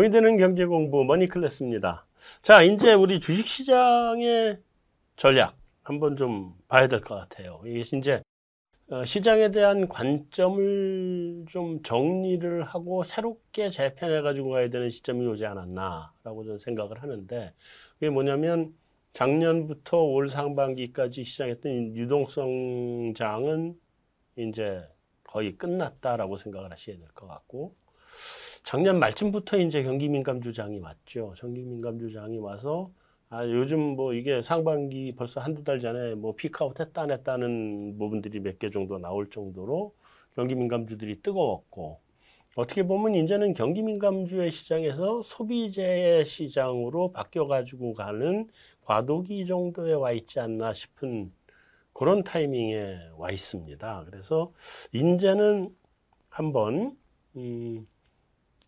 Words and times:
돈이 0.00 0.13
되는 0.13 0.36
경제 0.36 0.66
공부 0.66 1.04
머니클래스입니다. 1.04 2.04
자, 2.42 2.62
이제 2.62 2.92
우리 2.92 3.18
주식 3.18 3.46
시장의 3.46 4.58
전략 5.16 5.56
한번 5.82 6.16
좀 6.16 6.52
봐야 6.68 6.86
될 6.86 7.00
것 7.00 7.14
같아요. 7.14 7.62
이게 7.64 7.80
이제 7.96 8.20
어, 8.90 9.06
시장에 9.06 9.50
대한 9.50 9.88
관점을 9.88 11.46
좀 11.48 11.82
정리를 11.82 12.62
하고 12.64 13.04
새롭게 13.04 13.70
재편해 13.70 14.20
가지고 14.20 14.50
가야 14.50 14.68
되는 14.68 14.90
시점이 14.90 15.26
오지 15.28 15.46
않았나라고 15.46 16.44
저는 16.44 16.58
생각을 16.58 17.02
하는데 17.02 17.54
그게 17.94 18.10
뭐냐면 18.10 18.74
작년부터 19.14 19.96
올 20.02 20.28
상반기까지 20.28 21.24
시작했던 21.24 21.96
유동성 21.96 23.08
장은 23.08 23.80
이제 24.36 24.86
거의 25.24 25.56
끝났다라고 25.56 26.36
생각을 26.36 26.70
하셔야 26.70 26.98
될 26.98 27.08
것 27.14 27.26
같고 27.26 27.74
작년 28.66 28.98
말쯤부터 28.98 29.58
이제 29.58 29.84
경기 29.84 30.08
민감 30.08 30.40
주장이 30.40 30.80
왔죠. 30.80 31.34
경기 31.38 31.62
민감 31.62 32.00
주장이 32.00 32.38
와서 32.38 32.90
아, 33.28 33.44
요즘 33.46 33.78
뭐 33.94 34.12
이게 34.12 34.42
상반기 34.42 35.14
벌써 35.14 35.40
한두 35.40 35.62
달 35.62 35.78
전에 35.80 36.16
뭐 36.16 36.34
피크아웃 36.34 36.80
했다 36.80 37.02
안 37.02 37.12
했다는 37.12 37.96
부분들이 37.96 38.40
몇 38.40 38.58
개 38.58 38.68
정도 38.70 38.98
나올 38.98 39.30
정도로 39.30 39.94
경기 40.34 40.56
민감주들이 40.56 41.22
뜨거웠고 41.22 42.00
어떻게 42.56 42.82
보면 42.82 43.14
이제는 43.14 43.54
경기 43.54 43.82
민감주의 43.82 44.50
시장에서 44.50 45.22
소비재의 45.22 46.24
시장으로 46.26 47.12
바뀌어 47.12 47.46
가지고 47.46 47.94
가는 47.94 48.48
과도기 48.82 49.46
정도에 49.46 49.92
와 49.92 50.10
있지 50.10 50.40
않나 50.40 50.72
싶은 50.72 51.32
그런 51.92 52.24
타이밍에 52.24 52.98
와 53.16 53.30
있습니다. 53.30 54.06
그래서 54.10 54.52
이제는 54.92 55.70
한번 56.30 56.96
음 57.36 57.84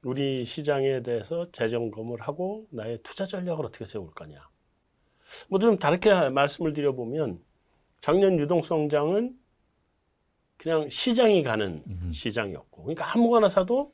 우리 0.02 0.44
시장에 0.44 1.02
대해서 1.02 1.50
재점검을 1.52 2.20
하고 2.20 2.66
나의 2.70 3.00
투자 3.02 3.26
전략을 3.26 3.66
어떻게 3.66 3.84
세울 3.86 4.10
거냐. 4.14 4.48
뭐 5.48 5.58
좀 5.60 5.78
다르게 5.78 6.30
말씀을 6.30 6.72
드려보면 6.72 7.40
작년 8.00 8.38
유동성장은 8.38 9.36
그냥 10.56 10.88
시장이 10.88 11.42
가는 11.42 11.82
음. 11.86 12.12
시장이었고, 12.12 12.82
그러니까 12.82 13.12
아무거나 13.12 13.48
사도 13.48 13.92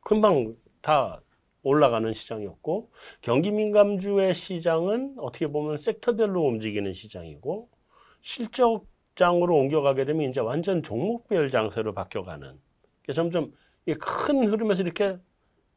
금방 0.00 0.56
다 0.82 1.20
올라가는 1.62 2.12
시장이었고, 2.12 2.90
경기 3.22 3.50
민감주의 3.50 4.34
시장은 4.34 5.16
어떻게 5.18 5.46
보면 5.46 5.76
섹터별로 5.76 6.42
움직이는 6.42 6.92
시장이고, 6.92 7.68
실적장으로 8.22 9.56
옮겨가게 9.56 10.04
되면 10.04 10.28
이제 10.30 10.40
완전 10.40 10.82
종목별 10.82 11.50
장세로 11.50 11.94
바뀌어가는. 11.94 12.60
점점 13.14 13.52
큰 13.92 14.48
흐름에서 14.50 14.82
이렇게 14.82 15.18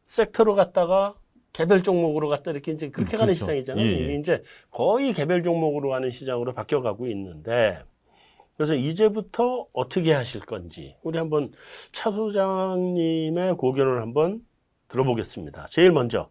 섹터로 0.06 0.56
갔다가 0.56 1.16
개별 1.52 1.84
종목으로 1.84 2.30
갔다 2.30 2.52
이렇게 2.52 2.72
이제 2.72 2.90
그렇게 2.90 3.18
음, 3.18 3.20
가는 3.20 3.34
그렇죠. 3.34 3.46
시장이잖아요. 3.46 3.86
예, 3.86 3.90
예. 3.90 3.96
이게 4.04 4.16
이제 4.16 4.44
거의 4.72 5.12
개별 5.14 5.44
종목으로 5.44 5.90
가는 5.90 6.10
시장으로 6.10 6.54
바뀌어가고 6.54 7.08
있는데 7.08 7.84
그래서 8.56 8.74
이제부터 8.74 9.68
어떻게 9.74 10.14
하실 10.14 10.42
건지 10.42 10.96
우리 11.04 11.18
한번 11.18 11.52
차 11.92 12.12
소장님의 12.12 13.56
고견을 13.58 14.02
한번 14.02 14.46
들어보겠습니다. 14.88 15.68
제일 15.70 15.92
먼저 15.92 16.30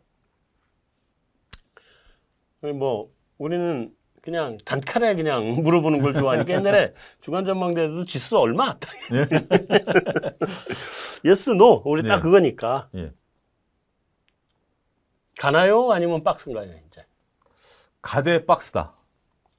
뭐 2.61 3.11
우리는 3.39 3.95
그냥 4.27 4.59
단칼에 4.65 5.15
그냥 5.15 5.47
물어보는 5.63 6.03
걸 6.03 6.13
좋아하니까 6.15 6.53
옛날에 6.53 6.93
주간 7.21 7.45
전망대도 7.45 8.05
지수 8.05 8.37
얼마? 8.37 8.77
yes 11.25 11.51
no 11.51 11.81
우리 11.87 12.03
네. 12.03 12.09
딱 12.09 12.21
그거니까. 12.21 12.89
예. 12.97 13.13
가나요? 15.39 15.93
아니면 15.93 16.25
박스인가요, 16.25 16.73
이제? 16.89 17.05
가되 18.03 18.45
박스다. 18.45 18.95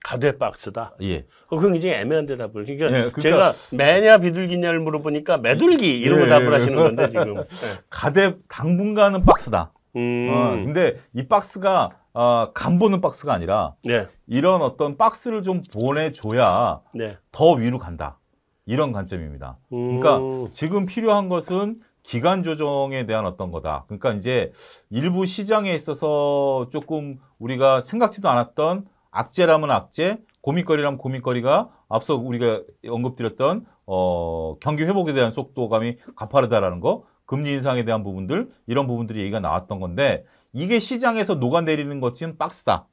가되 0.04 0.38
박스다. 0.38 0.96
예. 1.02 1.26
어, 1.48 1.56
그건 1.56 1.74
굉장히 1.74 1.96
애매한 1.96 2.26
대답을. 2.26 2.66
그러니까, 2.66 2.86
예, 2.88 2.92
그러니까 3.12 3.22
제가 3.22 3.54
매냐 3.72 4.18
비둘기냐를 4.18 4.80
물어보니까 4.82 5.38
매둘기 5.38 5.98
이러고 6.00 6.26
예, 6.26 6.28
답을 6.28 6.54
하시는 6.54 6.76
건데 6.76 7.10
지금. 7.10 7.38
예. 7.38 7.44
가되 7.90 8.36
당분간은 8.50 9.24
박스다. 9.24 9.72
음. 9.96 10.30
어, 10.30 10.52
근데 10.66 11.00
이 11.14 11.26
박스가 11.26 11.92
어, 12.18 12.52
간 12.52 12.80
보는 12.80 13.00
박스가 13.00 13.32
아니라 13.32 13.76
네. 13.84 14.08
이런 14.26 14.64
어떤 14.64 14.98
박스를 14.98 15.44
좀 15.44 15.62
보내줘야 15.80 16.82
네. 16.96 17.16
더 17.32 17.52
위로 17.52 17.78
간다. 17.78 18.18
이런 18.66 18.92
관점입니다. 18.92 19.60
음. 19.72 20.00
그러니까 20.00 20.50
지금 20.52 20.88
필요한 20.88 21.30
것은 21.30 21.80
기간 22.02 22.42
조정에 22.42 23.06
대한 23.06 23.28
어떤 23.28 23.52
거다. 23.52 23.84
그러니까 23.86 24.14
이제 24.14 24.52
일부 24.90 25.28
시장에 25.28 25.72
있어서 25.76 26.70
조금 26.72 27.20
우리가 27.38 27.82
생각지도 27.82 28.30
않았던 28.30 28.88
악재라면 29.12 29.70
악재, 29.70 30.18
고민거리라면 30.42 30.98
고민거리가 30.98 31.70
앞서 31.88 32.16
우리가 32.16 32.64
언급드렸던 32.90 33.68
어, 33.86 34.56
경기 34.60 34.86
회복에 34.86 35.14
대한 35.14 35.30
속도감이 35.30 35.98
가파르다라는 36.16 36.80
거, 36.80 37.04
금리 37.28 37.52
인상에 37.52 37.86
대한 37.86 38.04
부분들 38.04 38.50
이런 38.66 38.88
부분들이 38.88 39.20
얘기가 39.20 39.40
나왔던 39.40 39.80
건데 39.80 40.26
이게 40.58 40.80
시장에서 40.80 41.36
녹아내리는 41.36 42.00
것은 42.00 42.38
박스다. 42.38 42.88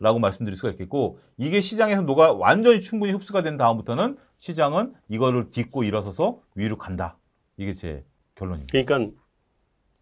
라고 0.00 0.18
말씀드릴 0.18 0.56
수가 0.56 0.70
있겠고 0.72 1.20
이게 1.36 1.60
시장에서 1.60 2.02
녹아 2.02 2.32
완전히 2.32 2.80
충분히 2.80 3.12
흡수가 3.12 3.42
된 3.42 3.56
다음부터는 3.56 4.18
시장은 4.38 4.94
이거를 5.08 5.52
딛고 5.52 5.84
일어서서 5.84 6.40
위로 6.56 6.76
간다. 6.76 7.16
이게 7.56 7.72
제 7.72 8.04
결론입니다. 8.34 8.72
그러니까 8.72 9.16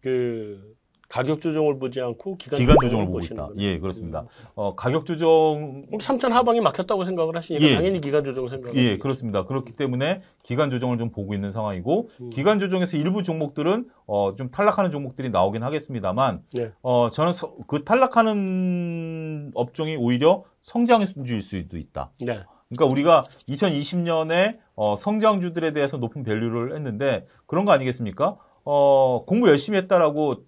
그 0.01 0.75
가격 1.11 1.41
조정을 1.41 1.77
보지 1.77 1.99
않고 1.99 2.37
기간, 2.37 2.57
기간 2.57 2.77
조정을 2.81 3.05
보고 3.07 3.19
있다. 3.19 3.49
예, 3.57 3.79
그렇습니다. 3.79 4.21
음. 4.21 4.27
어, 4.55 4.75
가격 4.75 5.05
조정 5.05 5.83
3천 5.91 6.29
하방이 6.29 6.61
막혔다고 6.61 7.03
생각을 7.03 7.35
하시니까 7.35 7.65
예. 7.65 7.75
당연히 7.75 7.99
기간 7.99 8.23
조정 8.23 8.47
생각. 8.47 8.73
예, 8.77 8.97
그렇습니다. 8.97 9.43
그렇기 9.45 9.73
때문에 9.73 10.21
기간 10.41 10.71
조정을 10.71 10.97
좀 10.97 11.11
보고 11.11 11.33
있는 11.33 11.51
상황이고 11.51 12.09
음. 12.21 12.29
기간 12.29 12.61
조정에서 12.61 12.95
일부 12.95 13.23
종목들은 13.23 13.89
어, 14.07 14.35
좀 14.37 14.51
탈락하는 14.51 14.89
종목들이 14.89 15.29
나오긴 15.29 15.63
하겠습니다만 15.63 16.43
예. 16.57 16.71
어, 16.81 17.09
저는 17.11 17.33
서, 17.33 17.55
그 17.67 17.83
탈락하는 17.83 19.51
업종이 19.53 19.97
오히려 19.97 20.45
성장주일 20.63 21.41
수도 21.41 21.77
있다. 21.77 22.11
네. 22.21 22.39
그러니까 22.69 22.85
우리가 22.89 23.23
2020년에 23.49 24.59
어, 24.75 24.95
성장주들에 24.95 25.73
대해서 25.73 25.97
높은 25.97 26.23
밸류를 26.23 26.73
했는데 26.73 27.27
그런 27.47 27.65
거 27.65 27.73
아니겠습니까? 27.73 28.37
어, 28.63 29.23
공부 29.25 29.49
열심히 29.49 29.77
했다라고 29.79 30.43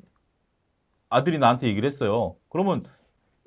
아들이 1.14 1.38
나한테 1.38 1.68
얘기를 1.68 1.86
했어요. 1.88 2.36
그러면 2.50 2.84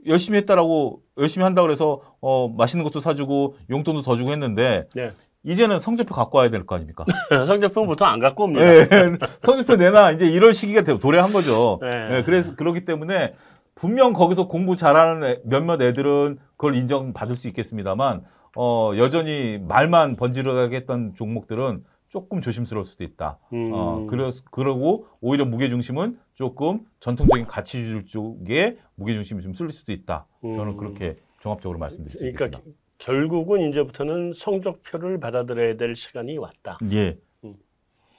열심히 0.07 0.39
했다라고 0.39 1.01
열심히 1.19 1.45
한다 1.45 1.63
그래서 1.63 2.01
어, 2.21 2.49
맛있는 2.49 2.85
것도 2.85 3.01
사주고 3.01 3.57
용돈도 3.71 4.03
더 4.03 4.17
주고 4.17 4.31
했는데 4.31 4.89
네. 4.95 5.13
이제는 5.43 5.79
성적표 5.79 6.15
갖고 6.15 6.39
와야 6.39 6.49
될 6.51 6.65
거 6.67 6.75
아닙니까? 6.77 7.05
성적표는 7.47 7.89
보통 7.89 8.07
안 8.09 8.19
갖고 8.21 8.45
옵니다. 8.45 8.65
네, 8.65 8.89
성적표 9.41 9.77
내나 9.77 10.11
이제 10.13 10.27
이럴 10.27 10.55
시기가 10.55 10.83
도래한 10.83 11.33
거죠. 11.33 11.79
네. 11.83 12.09
네, 12.09 12.23
그래서 12.25 12.55
그렇기 12.57 12.85
때문에 12.85 13.35
분명 13.75 14.13
거기서 14.13 14.49
공부 14.49 14.75
잘하는 14.77 15.41
몇몇 15.45 15.81
애들은 15.83 16.39
그걸 16.57 16.75
인정받을 16.77 17.35
수 17.35 17.47
있겠습니다만 17.49 18.23
어, 18.57 18.93
여전히 18.97 19.59
말만 19.61 20.17
번지르르하게 20.17 20.77
했던 20.77 21.13
종목들은 21.15 21.85
조금 22.09 22.41
조심스러울 22.41 22.85
수도 22.87 23.05
있다. 23.05 23.39
음. 23.53 23.71
어, 23.73 24.07
그러, 24.07 24.31
그러고 24.51 25.07
오히려 25.21 25.45
무게중심은 25.45 26.19
조금 26.35 26.81
전통적인 27.01 27.47
가치주들 27.47 28.07
쪽에 28.07 28.79
무게중심이 28.95 29.43
좀 29.43 29.55
쏠릴 29.55 29.73
수도 29.73 29.93
있다. 29.93 30.27
저는 30.43 30.69
음. 30.69 30.77
그렇게 30.77 31.15
종합적으로 31.41 31.79
말씀드리겠습니다. 31.79 32.37
그러니까 32.37 32.61
결국은 32.99 33.61
이제부터는 33.71 34.33
성적표를 34.35 35.21
받아들여야 35.21 35.77
될 35.77 35.97
시간이 35.97 36.39
왔다. 36.39 36.79
예. 36.93 37.19
음. 37.45 37.55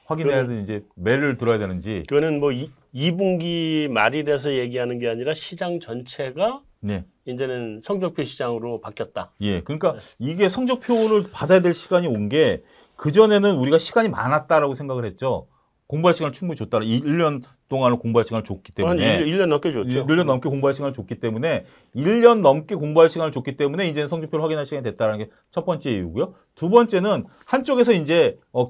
확인해야 0.06 0.46
되는 0.46 0.64
이제 0.64 0.84
매를 0.96 1.38
들어야 1.38 1.58
되는지. 1.58 2.04
그거는 2.08 2.40
뭐 2.40 2.52
이, 2.52 2.70
2분기 2.94 3.88
말이라서 3.90 4.54
얘기하는 4.54 5.00
게 5.00 5.08
아니라 5.08 5.34
시장 5.34 5.80
전체가 5.80 6.62
네. 6.80 7.06
이제는 7.26 7.82
성적표 7.82 8.24
시장으로 8.24 8.80
바뀌었다. 8.82 9.32
예. 9.42 9.62
그러니까 9.62 9.94
네. 9.94 10.00
이게 10.20 10.48
성적표를 10.48 11.24
받아야 11.32 11.62
될 11.62 11.74
시간이 11.74 12.08
온 12.08 12.30
게 12.30 12.64
그전에는 12.98 13.56
우리가 13.56 13.78
시간이 13.78 14.10
많았다라고 14.10 14.74
생각을 14.74 15.06
했죠. 15.06 15.48
공부할 15.88 16.14
시간을 16.14 16.34
충분히 16.34 16.58
줬다. 16.58 16.80
1년 16.80 17.42
동안을 17.70 17.98
공부할 18.00 18.26
시간을 18.26 18.44
줬기 18.44 18.74
때문에. 18.74 19.16
1, 19.20 19.26
1년 19.26 19.48
넘게 19.48 19.72
줬죠. 19.72 20.06
1년 20.06 20.26
넘게 20.26 20.50
공부할 20.50 20.74
시간을 20.74 20.92
줬기 20.94 21.16
때문에 21.22 21.66
1년 21.96 22.42
넘게 22.42 22.76
공부할 22.76 23.10
시간을 23.10 23.32
줬기 23.32 23.56
때문에 23.56 23.88
이제는 23.88 24.08
성적표를 24.10 24.44
확인할 24.44 24.66
시간이 24.66 24.84
됐다는 24.84 25.18
게 25.20 25.30
첫 25.52 25.66
번째 25.66 25.92
이유고요. 25.92 26.34
두 26.56 26.70
번째는 26.70 27.26
한쪽에서 27.46 27.94
이제 27.94 28.38
어, 28.52 28.66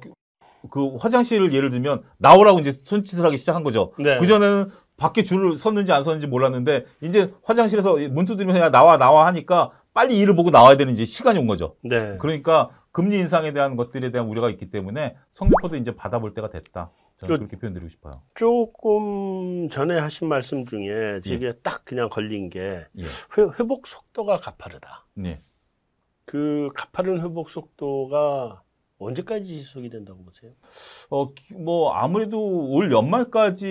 그 0.69 0.95
화장실을 0.97 1.53
예를 1.53 1.69
들면 1.69 2.03
나오라고 2.17 2.59
이제 2.59 2.71
손짓을 2.71 3.25
하기 3.25 3.37
시작한 3.37 3.63
거죠. 3.63 3.93
네. 3.97 4.17
그전에는 4.19 4.69
밖에 4.97 5.23
줄을 5.23 5.57
섰는지 5.57 5.91
안 5.91 6.03
섰는지 6.03 6.27
몰랐는데 6.27 6.85
이제 7.01 7.33
화장실에서 7.43 7.95
문 8.09 8.25
두드리면서 8.25 8.61
야 8.61 8.69
나와 8.71 8.97
나와 8.97 9.25
하니까 9.27 9.71
빨리 9.93 10.17
일을 10.19 10.35
보고 10.35 10.49
나와야 10.49 10.77
되는 10.77 10.93
이제 10.93 11.05
시간이 11.05 11.39
온 11.39 11.47
거죠. 11.47 11.75
네. 11.81 12.17
그러니까 12.19 12.69
금리 12.97 13.19
인상에 13.19 13.53
대한 13.53 13.75
것들에 13.75 14.09
대한 14.09 14.27
우려가 14.27 14.49
있기 14.49 14.71
때문에 14.71 15.15
성적표도 15.29 15.75
이제 15.75 15.95
받아볼 15.95 16.33
때가 16.33 16.49
됐다. 16.49 16.89
저는 17.19 17.37
그, 17.37 17.43
렇게 17.43 17.57
표현드리고 17.59 17.89
싶어요. 17.89 18.23
조금 18.33 19.69
전에 19.69 19.99
하신 19.99 20.27
말씀 20.27 20.65
중에 20.65 21.21
제게 21.23 21.45
예. 21.45 21.53
딱 21.61 21.85
그냥 21.85 22.09
걸린 22.09 22.49
게 22.49 22.87
예. 22.97 23.03
회, 23.03 23.67
복 23.67 23.85
속도가 23.85 24.37
가파르다. 24.37 25.05
네. 25.13 25.43
그 26.25 26.69
가파른 26.73 27.21
회복 27.21 27.51
속도가 27.51 28.63
언제까지 28.99 29.45
지속이 29.45 29.89
된다고 29.89 30.23
보세요? 30.23 30.51
어, 31.11 31.31
뭐, 31.55 31.93
아무래도 31.93 32.69
올 32.71 32.91
연말까지일 32.91 33.67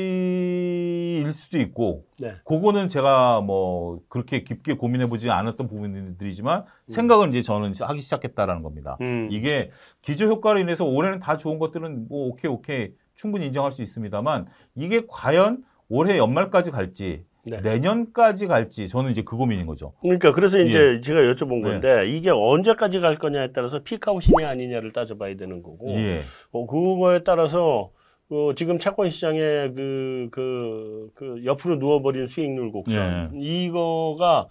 수도 1.32 1.58
있고, 1.58 2.04
네. 2.20 2.34
그거는 2.44 2.88
제가 2.88 3.40
뭐, 3.40 4.00
그렇게 4.08 4.44
깊게 4.44 4.74
고민해보지 4.74 5.30
않았던 5.30 5.66
부분들이지만, 5.66 6.60
음. 6.60 6.64
생각은 6.86 7.30
이제 7.30 7.42
저는 7.42 7.72
하기 7.78 8.00
시작했다라는 8.00 8.62
겁니다. 8.62 8.96
음. 9.00 9.28
이게 9.32 9.70
기저 10.02 10.26
효과로 10.26 10.60
인해서 10.60 10.84
올해는 10.84 11.18
다 11.18 11.36
좋은 11.36 11.58
것들은 11.58 12.06
뭐, 12.08 12.28
오케이, 12.28 12.48
오케이, 12.50 12.92
충분히 13.16 13.46
인정할 13.46 13.72
수 13.72 13.82
있습니다만, 13.82 14.46
이게 14.76 15.02
과연 15.08 15.64
올해 15.88 16.18
연말까지 16.18 16.70
갈지, 16.70 17.24
네. 17.50 17.60
내년까지 17.60 18.46
갈지 18.46 18.88
저는 18.88 19.10
이제 19.10 19.22
그 19.22 19.36
고민인 19.36 19.66
거죠. 19.66 19.92
그러니까 20.00 20.32
그래서 20.32 20.58
이제 20.58 20.96
예. 20.96 21.00
제가 21.00 21.20
여쭤본 21.20 21.62
네. 21.62 21.62
건데 21.62 21.96
네. 21.96 22.08
이게 22.08 22.30
언제까지 22.30 23.00
갈 23.00 23.16
거냐에 23.16 23.52
따라서 23.52 23.80
피크아웃이냐 23.82 24.48
아니냐를 24.48 24.92
따져봐야 24.92 25.36
되는 25.36 25.62
거고 25.62 25.90
예. 25.90 26.24
어, 26.52 26.66
그거에 26.66 27.20
따라서 27.24 27.90
어, 28.28 28.52
지금 28.56 28.78
채권 28.78 29.10
시장에 29.10 29.38
그, 29.74 30.28
그, 30.32 31.10
그 31.14 31.42
옆으로 31.44 31.76
누워버린 31.76 32.26
수익률 32.26 32.72
곡선 32.72 33.32
예. 33.34 33.38
이거가 33.38 34.48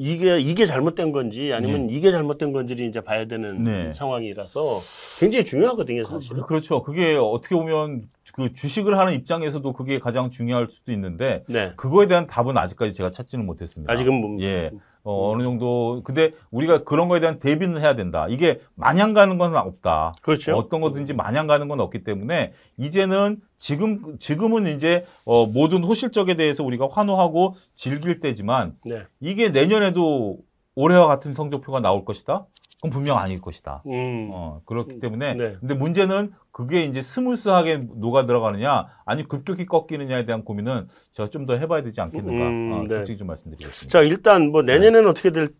이게 0.00 0.38
이게 0.38 0.64
잘못된 0.64 1.10
건지 1.10 1.52
아니면 1.52 1.90
예. 1.90 1.96
이게 1.96 2.12
잘못된 2.12 2.52
건지를 2.52 2.86
이제 2.86 3.00
봐야 3.00 3.26
되는 3.26 3.64
네. 3.64 3.92
상황이라서 3.92 4.78
굉장히 5.18 5.44
중요하거든요, 5.44 6.04
사실은. 6.04 6.42
그, 6.42 6.46
그렇죠. 6.46 6.84
그게 6.84 7.16
어떻게 7.16 7.56
보면 7.56 8.04
그 8.38 8.54
주식을 8.54 8.96
하는 8.96 9.14
입장에서도 9.14 9.72
그게 9.72 9.98
가장 9.98 10.30
중요할 10.30 10.68
수도 10.70 10.92
있는데 10.92 11.42
네. 11.48 11.72
그거에 11.74 12.06
대한 12.06 12.28
답은 12.28 12.56
아직까지 12.56 12.92
제가 12.92 13.10
찾지는 13.10 13.44
못했습니다. 13.44 13.92
아직은 13.92 14.14
뭐, 14.14 14.40
예. 14.42 14.70
어, 15.02 15.32
어느 15.32 15.42
정도 15.42 16.02
근데 16.04 16.30
우리가 16.52 16.84
그런 16.84 17.08
거에 17.08 17.18
대한 17.18 17.40
대비는 17.40 17.80
해야 17.80 17.96
된다. 17.96 18.26
이게 18.28 18.60
마냥 18.76 19.12
가는 19.12 19.38
건 19.38 19.56
없다. 19.56 20.12
그렇죠. 20.22 20.56
어떤 20.56 20.80
거든지 20.80 21.14
마냥 21.14 21.48
가는 21.48 21.66
건 21.66 21.80
없기 21.80 22.04
때문에 22.04 22.52
이제는 22.76 23.40
지금 23.58 24.16
지금은 24.20 24.68
이제 24.68 25.04
어, 25.24 25.46
모든 25.46 25.82
호실적에 25.82 26.36
대해서 26.36 26.62
우리가 26.62 26.86
환호하고 26.88 27.56
즐길 27.74 28.20
때지만 28.20 28.76
네. 28.84 29.02
이게 29.18 29.48
내년에도 29.48 30.38
올해와 30.76 31.08
같은 31.08 31.34
성적표가 31.34 31.80
나올 31.80 32.04
것이다. 32.04 32.46
그건 32.76 32.90
분명 32.92 33.18
아닐 33.18 33.40
것이다. 33.40 33.82
음. 33.86 34.28
어, 34.32 34.60
그렇기 34.64 35.00
때문에 35.00 35.34
네. 35.34 35.56
근데 35.58 35.74
문제는 35.74 36.32
그게 36.58 36.82
이제 36.82 37.02
smooth하게 37.02 37.86
녹아 37.98 38.26
들어가느냐, 38.26 38.88
아니 39.04 39.22
급격히 39.22 39.64
꺾이느냐에 39.64 40.24
대한 40.24 40.42
고민은 40.42 40.88
제가 41.12 41.30
좀 41.30 41.46
더 41.46 41.56
해봐야 41.56 41.84
되지 41.84 42.00
않겠는가. 42.00 42.46
음, 42.48 42.72
어, 42.72 42.82
네. 42.82 42.96
솔직히 42.96 43.16
좀 43.16 43.28
말씀드리겠습니다. 43.28 43.96
자, 43.96 44.04
일단 44.04 44.48
뭐 44.50 44.62
내년에는 44.62 45.02
네. 45.02 45.08
어떻게 45.08 45.30
될 45.30 45.52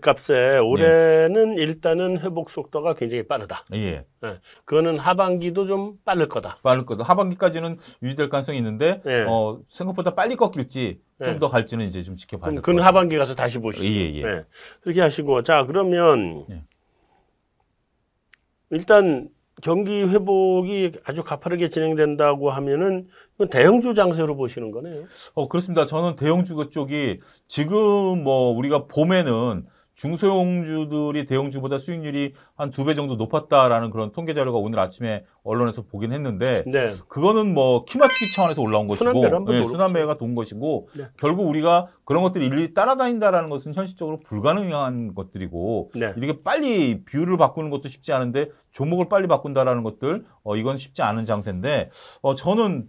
값에 0.00 0.56
올해는 0.56 1.56
네. 1.56 1.62
일단은 1.62 2.20
회복 2.20 2.48
속도가 2.48 2.94
굉장히 2.94 3.24
빠르다. 3.24 3.66
예. 3.74 4.06
네. 4.22 4.38
그거는 4.64 4.98
하반기도 4.98 5.66
좀 5.66 5.98
빠를 6.06 6.30
거다. 6.30 6.60
빠를 6.62 6.86
거다. 6.86 7.04
하반기까지는 7.04 7.76
유지될 8.02 8.30
가능성이 8.30 8.56
있는데 8.56 9.02
네. 9.04 9.26
어, 9.28 9.60
생각보다 9.68 10.14
빨리 10.14 10.36
꺾일지 10.36 11.02
좀더 11.22 11.48
네. 11.48 11.52
갈지는 11.52 11.86
이제 11.88 12.02
좀 12.02 12.16
지켜봐야 12.16 12.52
될 12.52 12.62
그건 12.62 12.82
하반기 12.82 13.18
가서 13.18 13.34
다시 13.34 13.58
보시죠. 13.58 13.84
예, 13.84 14.14
예. 14.14 14.22
네. 14.22 14.44
그렇게 14.80 15.02
하시고 15.02 15.42
자 15.42 15.66
그러면 15.66 16.46
예. 16.48 16.62
일단 18.70 19.28
경기 19.62 20.02
회복이 20.02 20.92
아주 21.04 21.22
가파르게 21.22 21.70
진행된다고 21.70 22.50
하면은 22.50 23.06
대형주 23.50 23.94
장세로 23.94 24.36
보시는 24.36 24.70
거네요. 24.72 25.04
어 25.34 25.48
그렇습니다. 25.48 25.86
저는 25.86 26.16
대형주 26.16 26.68
쪽이 26.70 27.20
지금 27.46 28.22
뭐 28.22 28.50
우리가 28.50 28.86
봄에는 28.88 29.64
중소형주들이 30.02 31.26
대형주보다 31.26 31.78
수익률이 31.78 32.34
한 32.56 32.70
두 32.72 32.84
배 32.84 32.94
정도 32.94 33.16
높았다라는 33.16 33.90
그런 33.90 34.12
통계 34.12 34.34
자료가 34.34 34.58
오늘 34.58 34.78
아침에 34.80 35.24
언론에서 35.44 35.82
보긴 35.82 36.12
했는데 36.12 36.64
네. 36.66 36.94
그거는 37.08 37.52
뭐 37.54 37.84
키맞추기 37.84 38.30
차원에서 38.34 38.62
올라온 38.62 38.88
것이고 38.88 39.04
네, 39.52 39.66
순환매가 39.66 40.16
돈 40.16 40.34
것이고 40.34 40.88
네. 40.96 41.04
결국 41.18 41.48
우리가 41.48 41.88
그런 42.04 42.22
것들이 42.22 42.46
일일이 42.46 42.74
따라다닌다라는 42.74 43.50
것은 43.50 43.74
현실적으로 43.74 44.16
불가능한 44.24 45.14
것들이고 45.14 45.90
네. 45.94 46.12
이렇게 46.16 46.42
빨리 46.42 47.04
비율을 47.04 47.36
바꾸는 47.36 47.70
것도 47.70 47.88
쉽지 47.88 48.12
않은데 48.12 48.48
종목을 48.72 49.08
빨리 49.08 49.28
바꾼다라는 49.28 49.82
것들 49.82 50.24
어, 50.42 50.56
이건 50.56 50.78
쉽지 50.78 51.02
않은 51.02 51.26
장세인데 51.26 51.90
어, 52.22 52.34
저는 52.34 52.86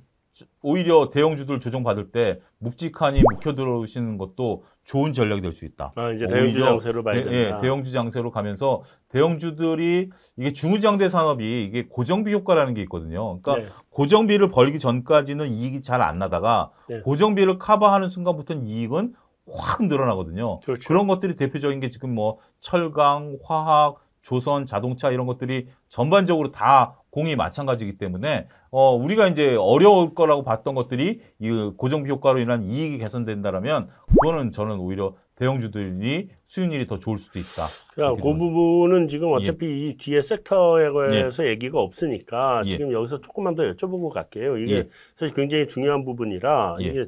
오히려 0.62 1.10
대형주들 1.12 1.60
조정받을 1.60 2.12
때 2.12 2.40
묵직하니 2.60 3.22
묵혀 3.22 3.54
들어오시는 3.54 4.18
것도 4.18 4.64
좋은 4.84 5.14
전략이 5.14 5.42
될 5.42 5.54
수 5.54 5.66
있다. 5.66 5.94
아, 5.96 6.10
이제 6.12 6.28
대형주 6.28 6.60
장세로 6.60 7.04
봐야 7.04 7.16
된다. 7.16 7.30
네, 7.32 7.38
예, 7.38 7.62
대형주 7.62 7.92
장세로 7.92 8.32
가면서 8.32 8.84
대형주들이 9.10 10.10
이게 10.38 10.54
중후장대 10.54 11.10
산업이 11.10 11.66
이게 11.66 11.86
고정비 11.88 12.34
효과라는 12.34 12.74
게 12.74 12.82
있거든요. 12.84 13.40
그러니까 13.40 13.58
네. 13.68 13.74
고정비를 13.92 14.50
벌기 14.50 14.80
전까지는 14.80 15.52
이익이 15.54 15.82
잘 15.84 16.02
안 16.02 16.18
나다가 16.18 16.72
네. 16.90 17.02
고정비를 17.02 17.60
커버하는 17.60 18.10
순간부터는 18.10 18.66
이익은 18.66 19.14
확 19.52 19.86
늘어나거든요. 19.86 20.60
그렇죠. 20.62 20.88
그런 20.88 21.06
것들이 21.08 21.36
대표적인 21.36 21.80
게 21.80 21.90
지금 21.90 22.14
뭐 22.16 22.40
철강, 22.60 23.38
화학, 23.44 23.96
조선, 24.22 24.66
자동차 24.66 25.12
이런 25.12 25.28
것들이 25.28 25.68
전반적으로 25.90 26.52
다 26.52 26.96
공이 27.14 27.36
마찬가지이기 27.36 28.00
때문에 28.00 28.48
어 28.72 28.96
우리가 28.96 29.28
이제 29.28 29.56
어려울 29.56 30.16
거라고 30.16 30.44
봤던 30.44 30.74
것들이 30.74 31.22
이 31.40 31.72
고정비 31.78 32.10
효과로 32.10 32.40
인한 32.40 32.64
이익이 32.64 32.98
개선된다라면 32.98 33.88
그거는 34.08 34.52
저는 34.52 34.80
오히려 34.80 35.14
대형주들이 35.36 36.30
수익률이 36.48 36.88
더 36.88 36.98
좋을 36.98 37.20
수도 37.20 37.38
있다. 37.38 38.04
야, 38.04 38.16
그 38.16 38.34
부분은 38.34 39.10
지금 39.10 39.30
예. 39.30 39.34
어차피 39.34 39.66
예. 39.68 39.90
이 39.90 39.98
뒤에 39.98 40.24
섹터에 40.24 40.90
관해서 40.90 41.46
예. 41.46 41.50
얘기가 41.50 41.80
없으니까 41.80 42.64
예. 42.66 42.70
지금 42.70 42.92
여기서 42.92 43.22
조금만 43.22 43.54
더 43.54 43.62
여쭤보고 43.64 44.10
갈게요. 44.10 44.58
이게 44.58 44.76
예. 44.76 44.88
사실 45.16 45.36
굉장히 45.36 45.68
중요한 45.68 46.04
부분이라 46.06 46.78
예. 46.82 46.86
이게 46.86 47.06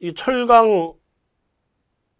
이 0.00 0.12
철강 0.12 0.94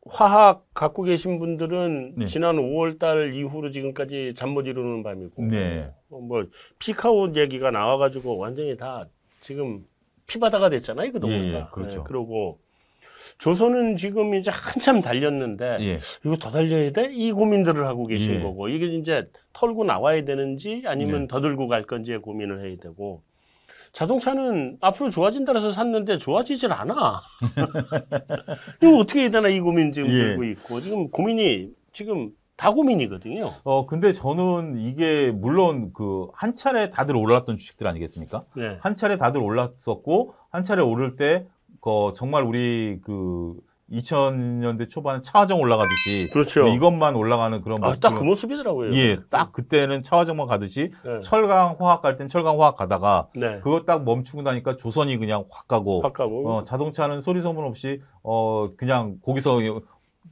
화학 0.07 0.65
갖고 0.75 1.03
계신 1.03 1.39
분들은 1.41 2.15
네. 2.19 2.27
지난 2.27 2.57
5월 2.57 2.99
달 2.99 3.35
이후로 3.35 3.71
지금까지 3.71 4.35
잠 4.37 4.51
못 4.51 4.67
이루는 4.67 5.03
밤이고 5.03 5.43
네. 5.45 5.93
어, 6.13 6.21
뭐 6.21 6.45
피카온 6.79 7.37
얘기가 7.37 7.71
나와가지고 7.71 8.37
완전히 8.37 8.77
다 8.77 9.07
지금 9.41 9.85
피바다가 10.27 10.69
됐잖아요 10.71 11.11
그동안 11.13 11.45
예, 11.45 11.55
예, 11.55 11.67
그렇죠. 11.73 11.99
네, 11.99 12.05
그러고 12.07 12.59
조선은 13.39 13.97
지금 13.97 14.35
이제 14.35 14.51
한참 14.53 15.01
달렸는데 15.01 15.79
예. 15.81 15.99
이거 16.25 16.37
더 16.37 16.51
달려야 16.51 16.93
돼? 16.93 17.11
이 17.13 17.33
고민들을 17.33 17.87
하고 17.87 18.07
계신 18.07 18.35
예. 18.35 18.43
거고 18.43 18.69
이게 18.69 18.87
이제 18.87 19.29
털고 19.53 19.85
나와야 19.85 20.25
되는지 20.25 20.83
아니면 20.87 21.23
네. 21.23 21.27
더 21.29 21.41
들고 21.41 21.67
갈 21.69 21.85
건지의 21.85 22.21
고민을 22.21 22.65
해야 22.65 22.77
되고 22.77 23.23
자동차는 23.93 24.79
앞으로 24.81 25.11
좋아진다 25.11 25.55
해서 25.55 25.71
샀는데 25.71 26.17
좋아지질 26.17 26.73
않아. 26.73 27.21
이거 28.83 28.99
어떻게 28.99 29.21
해야 29.21 29.31
되나 29.31 29.49
이 29.49 29.61
고민 29.61 29.93
지금 29.93 30.11
예. 30.11 30.19
들고 30.19 30.45
있고 30.45 30.81
지금 30.81 31.11
고민이 31.11 31.69
지금 31.93 32.31
다 32.57 32.71
고민이거든요. 32.71 33.49
어 33.65 33.87
근데 33.87 34.13
저는 34.13 34.81
이게 34.81 35.31
물론 35.33 35.93
그 35.93 36.27
한 36.35 36.55
차례 36.55 36.91
다들 36.91 37.17
올랐던 37.17 37.57
주식들 37.57 37.87
아니겠습니까? 37.87 38.43
네. 38.57 38.79
한 38.81 38.97
차례 38.97 39.17
다들 39.17 39.41
올랐었고 39.41 40.35
한 40.51 40.65
차례 40.65 40.83
오를 40.83 41.17
때 41.17 41.47
그 41.81 42.13
정말 42.15 42.45
우리 42.45 43.01
그 43.05 43.57
2000년대 43.91 44.89
초반에 44.89 45.21
차화정 45.23 45.61
올라가듯이 45.61 46.29
그렇죠. 46.33 46.67
이것만 46.69 47.15
올라가는 47.17 47.61
그런 47.61 47.83
아, 47.85 47.95
딱 47.97 48.15
그 48.15 48.23
모습이더라고요. 48.23 48.95
예, 48.95 49.19
딱 49.29 49.53
그때는 49.53 50.03
차화정만 50.05 50.47
가듯이 50.47 50.93
네. 51.05 51.21
철강 51.23 51.77
화학 51.81 52.01
갈 52.01 52.17
땐 52.17 52.29
철강 52.29 52.61
화학 52.61 52.77
가다가 52.77 53.29
네. 53.35 53.57
그거 53.63 53.83
딱 53.85 54.05
멈추고 54.05 54.43
나니까 54.43 54.77
조선이 54.77 55.19
그냥 55.19 55.45
확 55.51 55.67
가고, 55.69 56.01
확 56.03 56.13
가고. 56.15 56.49
어, 56.49 56.65
자동차는 56.65 57.21
소리 57.21 57.43
소문 57.43 57.65
없이 57.65 58.01
어 58.23 58.71
그냥 58.77 59.17
거기서 59.25 59.59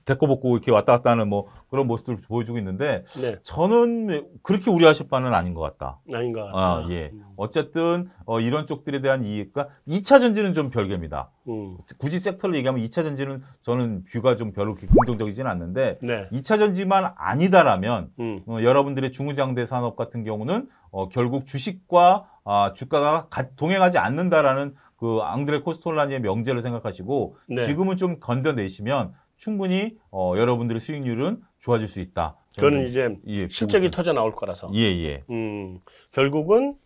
데꼬 0.04 0.26
벗고 0.26 0.56
이렇게 0.56 0.72
왔다 0.72 0.96
갔다 0.96 1.10
하는 1.10 1.28
뭐 1.28 1.46
그런 1.68 1.86
모습들을 1.86 2.20
보여주고 2.22 2.58
있는데 2.58 3.04
네. 3.20 3.36
저는 3.42 4.26
그렇게 4.42 4.70
우려하실 4.70 5.08
바는 5.08 5.34
아닌 5.34 5.54
것 5.54 5.60
같다. 5.60 6.00
아닌 6.12 6.32
것 6.32 6.44
같다. 6.44 6.58
아, 6.58 6.86
예. 6.90 7.10
음. 7.12 7.24
어쨌든 7.36 8.10
어, 8.26 8.40
이런 8.40 8.66
쪽들에 8.66 9.00
대한 9.00 9.24
이익과 9.24 9.68
2차 9.88 10.20
전지는 10.20 10.52
좀 10.54 10.70
별개입니다. 10.70 11.30
음. 11.48 11.76
굳이 11.98 12.18
섹터를 12.18 12.56
얘기하면 12.56 12.84
2차 12.84 13.04
전지는 13.04 13.42
저는 13.62 14.04
뷰가 14.10 14.36
좀 14.36 14.52
별로 14.52 14.74
긍정적이지는 14.74 15.50
않는데 15.50 15.98
네. 16.02 16.28
2차 16.32 16.58
전지만 16.58 17.12
아니다라면 17.16 18.10
음. 18.18 18.42
어, 18.46 18.58
여러분들의 18.62 19.12
중후장대 19.12 19.66
산업 19.66 19.96
같은 19.96 20.24
경우는 20.24 20.68
어, 20.90 21.08
결국 21.08 21.46
주식과 21.46 22.26
아, 22.44 22.72
주가가 22.74 23.28
가, 23.28 23.48
동행하지 23.56 23.98
않는다라는 23.98 24.74
그 24.96 25.20
앙드레 25.22 25.60
코스톨라니의 25.60 26.20
명제를 26.20 26.62
생각하시고 26.62 27.36
네. 27.48 27.64
지금은 27.64 27.96
좀 27.96 28.20
건져내시면 28.20 29.14
충분히 29.40 29.96
어, 30.12 30.34
여러분들의 30.36 30.80
수익률은 30.80 31.40
좋아질 31.60 31.88
수 31.88 32.00
있다. 32.00 32.36
그거는 32.56 32.86
이제 32.86 33.16
예, 33.26 33.48
실적이 33.48 33.90
터져 33.90 34.12
나올 34.12 34.34
거라서. 34.36 34.70
예, 34.74 34.80
예. 34.80 35.24
음, 35.30 35.80
결국은 36.12 36.76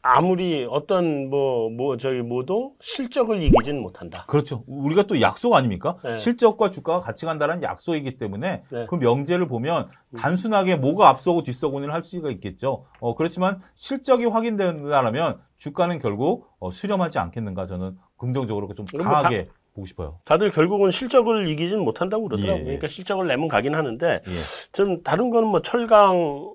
아무리 0.00 0.66
어떤 0.70 1.28
뭐, 1.28 1.68
뭐, 1.68 1.98
저기 1.98 2.22
뭐도 2.22 2.76
실적을 2.80 3.42
이기진 3.42 3.82
못한다. 3.82 4.24
그렇죠. 4.26 4.64
우리가 4.66 5.02
또 5.02 5.20
약속 5.20 5.54
아닙니까? 5.54 5.96
네. 6.02 6.16
실적과 6.16 6.70
주가가 6.70 7.00
같이 7.00 7.26
간다는 7.26 7.62
약속이기 7.62 8.16
때문에 8.16 8.62
네. 8.70 8.86
그 8.88 8.94
명제를 8.94 9.48
보면 9.48 9.88
음. 10.10 10.16
단순하게 10.16 10.76
뭐가 10.76 11.08
앞서고 11.10 11.42
뒤서고는 11.42 11.90
할 11.90 12.02
수가 12.04 12.30
있겠죠. 12.30 12.86
어, 13.00 13.14
그렇지만 13.16 13.60
실적이 13.74 14.26
확인된다면 14.26 15.40
주가는 15.58 15.98
결국 15.98 16.48
어, 16.60 16.70
수렴하지 16.70 17.18
않겠는가 17.18 17.66
저는 17.66 17.98
긍정적으로 18.16 18.72
좀 18.74 18.86
강하게 18.86 19.46
다, 19.46 19.52
보고 19.78 19.86
싶어요. 19.86 20.18
다들 20.24 20.50
결국은 20.50 20.90
실적을 20.90 21.48
이기진 21.48 21.80
못한다고 21.80 22.28
그러더라고요. 22.28 22.56
예, 22.56 22.60
예. 22.60 22.64
그러니까 22.64 22.88
실적을 22.88 23.28
내면 23.28 23.48
가긴 23.48 23.74
하는데 23.74 24.06
예. 24.26 24.72
좀 24.72 25.02
다른 25.02 25.30
거는 25.30 25.48
뭐 25.48 25.62
철강 25.62 26.54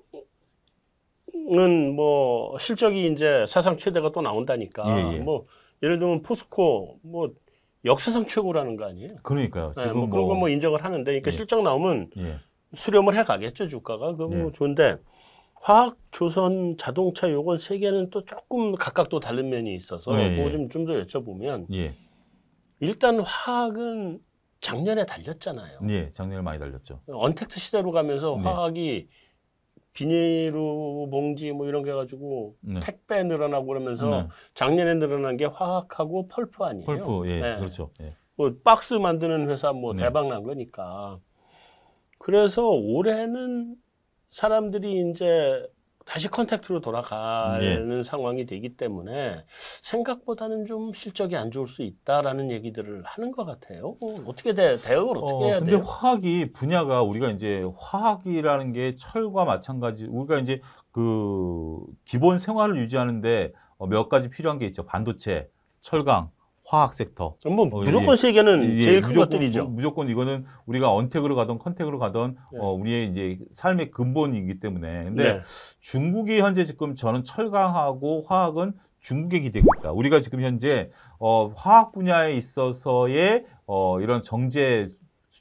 은뭐 1.50 2.58
실적이 2.58 3.12
이제 3.12 3.44
사상 3.48 3.76
최대가 3.76 4.12
또 4.12 4.20
나온다니까. 4.20 4.84
예, 4.86 5.16
예. 5.16 5.18
뭐 5.20 5.46
예를 5.82 5.98
들면 5.98 6.22
포스코 6.22 6.98
뭐 7.02 7.32
역사상 7.84 8.26
최고라는 8.26 8.76
거 8.76 8.86
아니에요? 8.86 9.08
그러니까요. 9.22 9.74
네, 9.76 9.92
뭐 9.92 10.08
그런 10.08 10.26
거 10.26 10.34
뭐 10.34 10.48
인정을 10.48 10.84
하는데, 10.84 11.04
그러니까 11.04 11.28
예. 11.28 11.32
실적 11.32 11.62
나오면 11.62 12.10
예. 12.18 12.36
수렴을 12.72 13.16
해 13.16 13.24
가겠죠 13.24 13.68
주가가. 13.68 14.12
그거 14.12 14.28
뭐 14.28 14.48
예. 14.48 14.52
좋은데 14.52 14.96
화학, 15.60 15.96
조선, 16.10 16.76
자동차 16.76 17.30
요건 17.30 17.56
세 17.56 17.78
개는 17.78 18.10
또 18.10 18.24
조금 18.24 18.74
각각 18.74 19.08
또 19.08 19.18
다른 19.18 19.48
면이 19.48 19.74
있어서 19.76 20.10
뭐좀좀 20.10 20.84
더 20.84 20.92
여쭤보면 21.02 21.66
일단 22.84 23.20
화학은 23.20 24.20
작년에 24.60 25.06
달렸잖아요. 25.06 25.78
예, 25.88 26.10
작년에 26.12 26.42
많이 26.42 26.58
달렸죠. 26.58 27.00
언택트 27.08 27.58
시대로 27.58 27.92
가면서 27.92 28.36
화학이 28.36 29.08
비닐로 29.94 31.08
봉지 31.10 31.52
뭐 31.52 31.66
이런 31.66 31.82
게 31.82 31.92
가지고 31.92 32.56
네. 32.60 32.80
택배 32.80 33.22
늘어나고 33.22 33.66
그러면서 33.66 34.08
네. 34.10 34.28
작년에 34.54 34.94
늘어난 34.94 35.36
게 35.36 35.46
화학하고 35.46 36.28
펄프 36.28 36.62
아니에요? 36.62 36.84
펄프, 36.84 37.28
예, 37.28 37.40
네. 37.40 37.56
그렇죠. 37.58 37.90
예. 38.02 38.16
뭐 38.36 38.52
박스 38.64 38.94
만드는 38.94 39.48
회사 39.48 39.72
뭐 39.72 39.94
네. 39.94 40.02
대박 40.02 40.28
난 40.28 40.42
거니까. 40.42 41.20
그래서 42.18 42.66
올해는 42.68 43.76
사람들이 44.30 45.10
이제 45.10 45.64
다시 46.04 46.28
contact로 46.28 46.80
돌아가는 46.80 47.98
예. 47.98 48.02
상황이 48.02 48.44
되기 48.46 48.76
때문에 48.76 49.44
생각보다는 49.82 50.66
좀 50.66 50.92
실적이 50.92 51.36
안 51.36 51.50
좋을 51.50 51.66
수 51.66 51.82
있다라는 51.82 52.50
얘기들을 52.50 53.02
하는 53.04 53.32
것 53.32 53.44
같아요. 53.44 53.96
어, 54.02 54.16
어떻게 54.26 54.54
돼? 54.54 54.76
대응을 54.78 55.16
어떻게 55.16 55.34
어, 55.34 55.46
해야 55.46 55.58
근데 55.58 55.72
돼요? 55.72 55.82
화학이 55.82 56.52
분야가 56.52 57.02
우리가 57.02 57.30
이제 57.30 57.64
화학이라는 57.78 58.72
게 58.72 58.96
철과 58.96 59.44
마찬가지 59.44 60.04
우리가 60.04 60.38
이제 60.38 60.60
그 60.92 61.80
기본 62.04 62.38
생활을 62.38 62.76
유지하는데 62.78 63.52
어, 63.78 63.86
몇 63.86 64.08
가지 64.08 64.28
필요한 64.28 64.58
게 64.58 64.66
있죠. 64.66 64.84
반도체, 64.84 65.48
철강, 65.80 66.30
화학 66.66 66.94
섹터. 66.94 67.36
뭐 67.44 67.66
어, 67.66 67.82
무조건 67.82 68.12
예, 68.12 68.16
세계는 68.16 68.78
예, 68.78 68.84
제일 68.84 69.00
큰 69.02 69.08
무조건, 69.08 69.28
것들이죠. 69.28 69.64
무조건 69.66 70.08
이거는 70.08 70.46
우리가 70.66 70.92
untact으로 70.92 71.34
가든 71.36 71.58
contact으로 71.58 71.98
가든 71.98 72.36
네. 72.52 72.58
어, 72.58 72.72
우리의 72.72 73.10
이제 73.10 73.38
삶의 73.54 73.90
근본이기 73.90 74.60
때문에. 74.60 75.04
근데 75.04 75.24
네. 75.34 75.40
중국이 75.80 76.40
현재 76.40 76.64
지금 76.64 76.96
저는 76.96 77.24
철강하고 77.24 78.24
화학은 78.26 78.72
중국에 79.00 79.40
기대고 79.40 79.66
있다. 79.78 79.92
우리가 79.92 80.22
지금 80.22 80.40
현재 80.40 80.90
어, 81.18 81.52
화학 81.54 81.92
분야에 81.92 82.34
있어서의 82.34 83.44
어, 83.66 84.00
이런 84.00 84.22
정제 84.22 84.88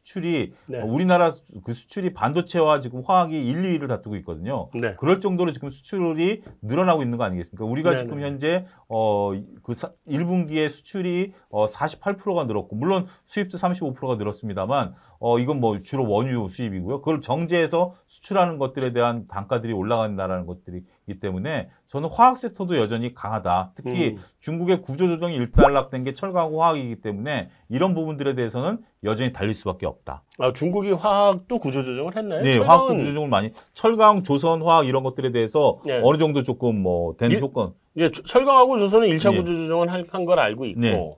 수출이 0.03 0.53
네. 0.67 0.81
어, 0.81 0.85
우리나라 0.85 1.33
그 1.63 1.73
수출이 1.73 2.13
반도체와 2.13 2.81
지금 2.81 3.01
화학이 3.05 3.35
1, 3.35 3.79
2위를 3.79 3.87
다투고 3.87 4.15
있거든요. 4.17 4.69
네. 4.73 4.95
그럴 4.99 5.21
정도로 5.21 5.53
지금 5.53 5.69
수출이 5.69 6.43
늘어나고 6.61 7.01
있는 7.01 7.17
거 7.17 7.23
아니겠습니까? 7.23 7.65
우리가 7.65 7.91
네, 7.91 7.97
지금 7.97 8.17
네. 8.19 8.25
현재 8.25 8.65
어그 8.87 9.73
1분기에 10.07 10.69
수출이 10.69 11.33
어 11.49 11.65
48%가 11.65 12.43
늘었고 12.43 12.75
물론 12.75 13.07
수입도 13.25 13.57
35%가 13.57 14.15
늘었습니다만 14.15 14.93
어 15.25 15.39
이건 15.39 15.61
뭐 15.61 15.79
주로 15.79 16.05
원유 16.09 16.49
수입이고요. 16.49 16.99
그걸 16.99 17.21
정제해서 17.21 17.93
수출하는 18.07 18.57
것들에 18.57 18.91
대한 18.91 19.25
단가들이 19.29 19.71
올라간다라는 19.71 20.45
것들이기 20.45 21.21
때문에 21.21 21.69
저는 21.87 22.09
화학 22.09 22.37
섹터도 22.37 22.77
여전히 22.77 23.13
강하다. 23.13 23.71
특히 23.75 24.17
음. 24.17 24.23
중국의 24.41 24.81
구조조정이 24.81 25.33
일단락된 25.35 26.03
게 26.03 26.13
철강 26.13 26.59
화학이기 26.59 26.97
때문에 26.97 27.49
이런 27.69 27.93
부분들에 27.95 28.35
대해서는 28.35 28.79
여전히 29.05 29.31
달릴 29.31 29.53
수밖에 29.53 29.85
없다. 29.85 30.23
아, 30.39 30.51
중국이 30.51 30.91
화학도 30.91 31.57
구조조정을 31.57 32.17
했나요? 32.17 32.41
네, 32.41 32.55
철강은... 32.55 32.67
화학도 32.67 32.93
구조조정을 32.95 33.29
많이 33.29 33.51
철강, 33.73 34.23
조선, 34.23 34.61
화학 34.61 34.87
이런 34.87 35.03
것들에 35.03 35.31
대해서 35.31 35.79
네. 35.85 36.01
어느 36.03 36.17
정도 36.17 36.43
조금 36.43 36.83
뭐된 36.83 37.39
효과. 37.39 37.71
예, 37.95 38.11
철강하고 38.11 38.77
조선은 38.77 39.07
1차 39.07 39.31
네. 39.31 39.37
구조조정을 39.37 39.89
한 39.89 40.25
걸 40.25 40.39
알고 40.39 40.65
있고 40.65 40.81
네. 40.81 41.15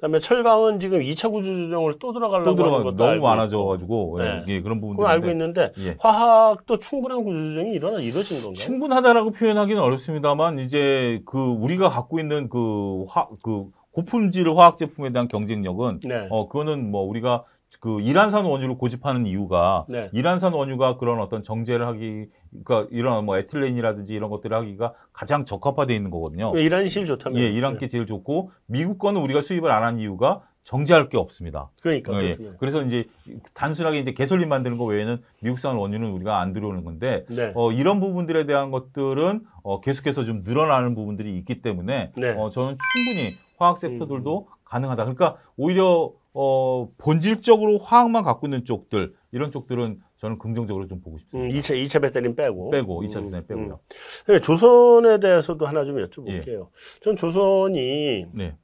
그다음에 0.00 0.18
철강은 0.18 0.80
지금 0.80 1.00
2차 1.00 1.30
구조 1.30 1.54
조정을 1.54 1.98
또 1.98 2.12
들어가려고 2.12 2.50
또 2.50 2.56
들어가, 2.56 2.78
하는 2.78 2.84
것도 2.84 2.96
너무 2.96 3.20
많아져가지고 3.20 4.18
네. 4.18 4.44
예, 4.48 4.60
그런 4.62 4.80
부분들 4.80 5.04
알고 5.04 5.28
있는데 5.28 5.72
예. 5.78 5.96
화학도 5.98 6.78
충분한 6.78 7.22
구조 7.22 7.38
조정이 7.38 7.72
일어나 7.72 8.00
이루어진 8.00 8.38
건가요? 8.38 8.54
충분하다라고 8.54 9.32
표현하기는 9.32 9.80
어렵습니다만 9.80 10.58
이제 10.60 11.20
그 11.26 11.38
우리가 11.38 11.90
갖고 11.90 12.18
있는 12.18 12.48
그화그 12.48 13.66
고품질 13.92 14.48
화학 14.56 14.78
제품에 14.78 15.12
대한 15.12 15.28
경쟁력은 15.28 16.00
네. 16.04 16.26
어 16.30 16.48
그거는 16.48 16.90
뭐 16.90 17.02
우리가 17.02 17.44
그 17.78 18.00
이란산 18.00 18.44
원유를 18.44 18.76
고집하는 18.78 19.26
이유가 19.26 19.86
네. 19.88 20.08
이란산 20.12 20.52
원유가 20.52 20.96
그런 20.96 21.20
어떤 21.20 21.42
정제를 21.42 21.86
하기 21.86 22.26
그러니까 22.64 22.88
이런 22.90 23.24
뭐 23.24 23.38
에틸렌이라든지 23.38 24.12
이런 24.12 24.28
것들을 24.30 24.54
하기가 24.56 24.94
가장 25.12 25.44
적합화되어 25.44 25.94
있는 25.94 26.10
거거든요. 26.10 26.52
이란이 26.56 26.90
제일 26.90 27.06
좋다면. 27.06 27.38
예, 27.40 27.48
이란 27.48 27.74
게 27.74 27.80
네. 27.86 27.88
제일 27.88 28.06
좋고 28.06 28.50
미국 28.66 28.98
거는 28.98 29.20
우리가 29.20 29.40
수입을 29.40 29.70
안 29.70 29.80
한 29.80 29.98
이유가 29.98 30.42
정제할 30.64 31.08
게 31.08 31.16
없습니다. 31.16 31.70
그러니까. 31.80 32.22
예, 32.22 32.36
그래서 32.58 32.82
이제 32.82 33.06
단순하게 33.54 33.98
이제 34.00 34.12
개솔린 34.12 34.48
만드는 34.48 34.76
거 34.76 34.84
외에는 34.84 35.22
미국산 35.40 35.76
원유는 35.76 36.10
우리가 36.10 36.38
안 36.38 36.52
들어오는 36.52 36.84
건데 36.84 37.24
네. 37.30 37.52
어, 37.54 37.72
이런 37.72 37.98
부분들에 37.98 38.44
대한 38.44 38.70
것들은 38.70 39.40
어, 39.62 39.80
계속해서 39.80 40.24
좀 40.24 40.42
늘어나는 40.44 40.94
부분들이 40.94 41.36
있기 41.38 41.62
때문에 41.62 42.12
네. 42.14 42.30
어, 42.36 42.50
저는 42.50 42.74
충분히 42.94 43.36
화학 43.58 43.78
섹터들도 43.78 44.38
음. 44.48 44.59
가능하다. 44.70 45.04
그러니까 45.04 45.36
오히려 45.56 46.12
어, 46.32 46.88
본질적으로 46.98 47.78
화학만 47.78 48.22
갖고 48.22 48.46
있는 48.46 48.64
쪽들 48.64 49.14
이런 49.32 49.50
쪽들은 49.50 50.00
저는 50.18 50.38
긍정적으로 50.38 50.86
좀 50.86 51.00
보고 51.00 51.18
싶습니다. 51.18 51.52
음, 51.54 51.58
2차 51.60 51.74
2차 51.84 52.00
배터리는 52.02 52.36
빼고 52.36 52.70
빼고 52.70 53.02
2차 53.02 53.14
배터리 53.14 53.42
음, 53.42 53.46
빼고요. 53.46 53.80
음. 54.28 54.40
조선에 54.40 55.18
대해서도 55.18 55.66
하나 55.66 55.84
좀 55.84 55.96
여쭤볼게요. 55.96 56.60
예. 56.62 57.00
전 57.02 57.16
조선이 57.16 58.26
네. 58.32 58.54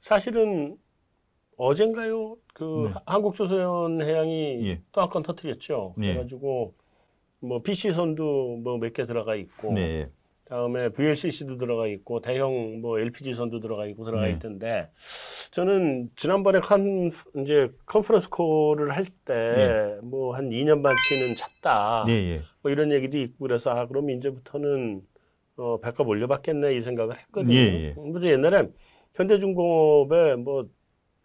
사실은 0.00 0.76
어젠가요? 1.56 2.36
그 2.54 2.90
네. 2.92 3.00
한국조선 3.06 4.02
해양이 4.02 4.66
예. 4.68 4.82
또한 4.92 5.08
건 5.10 5.22
터뜨렸죠. 5.22 5.94
예. 6.02 6.14
그래가지고 6.14 6.74
뭐 7.40 7.62
PC 7.62 7.92
선도 7.92 8.56
뭐 8.56 8.76
몇 8.78 8.92
개 8.92 9.06
들어가 9.06 9.34
있고 9.36 9.72
네. 9.72 10.10
다음에 10.46 10.88
VLCC도 10.88 11.58
들어가 11.58 11.86
있고 11.86 12.20
대형 12.20 12.80
뭐 12.80 12.98
LPG 12.98 13.34
선도 13.34 13.60
들어가 13.60 13.86
있고 13.86 14.04
들어가 14.04 14.24
네. 14.26 14.32
있던데 14.32 14.90
저는 15.50 16.10
지난번에 16.16 16.60
컨 16.60 17.10
이제 17.38 17.72
컨퍼런스 17.86 18.28
콜을 18.30 18.94
할 18.94 19.06
때 19.24 19.98
뭐한 20.02 20.48
네. 20.50 20.56
2년 20.62 20.82
반치는 20.82 21.34
찼다. 21.34 22.04
네, 22.06 22.12
예. 22.36 22.42
뭐 22.62 22.70
이런 22.70 22.92
얘기도 22.92 23.18
있고 23.18 23.36
그래서 23.40 23.70
아 23.70 23.86
그럼 23.86 24.10
이제부터는 24.10 25.02
어 25.56 25.78
백값 25.80 26.06
올려받겠네 26.06 26.74
이 26.76 26.80
생각을 26.80 27.18
했거든요. 27.18 27.54
예, 27.54 27.58
예. 27.58 27.92
뭐 27.96 28.20
옛날에 28.22 28.68
현대중공업에 29.14 30.36
뭐 30.36 30.68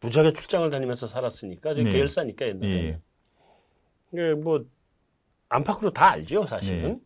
무지하게 0.01 0.33
출장을 0.33 0.69
다니면서 0.69 1.07
살았으니까 1.07 1.75
제 1.75 1.83
네. 1.83 1.91
계열사니까 1.91 2.47
옛날에. 2.47 2.93
네. 4.11 4.33
뭐 4.33 4.65
안팎으로 5.49 5.91
다 5.91 6.11
알죠 6.11 6.45
사실은. 6.45 6.99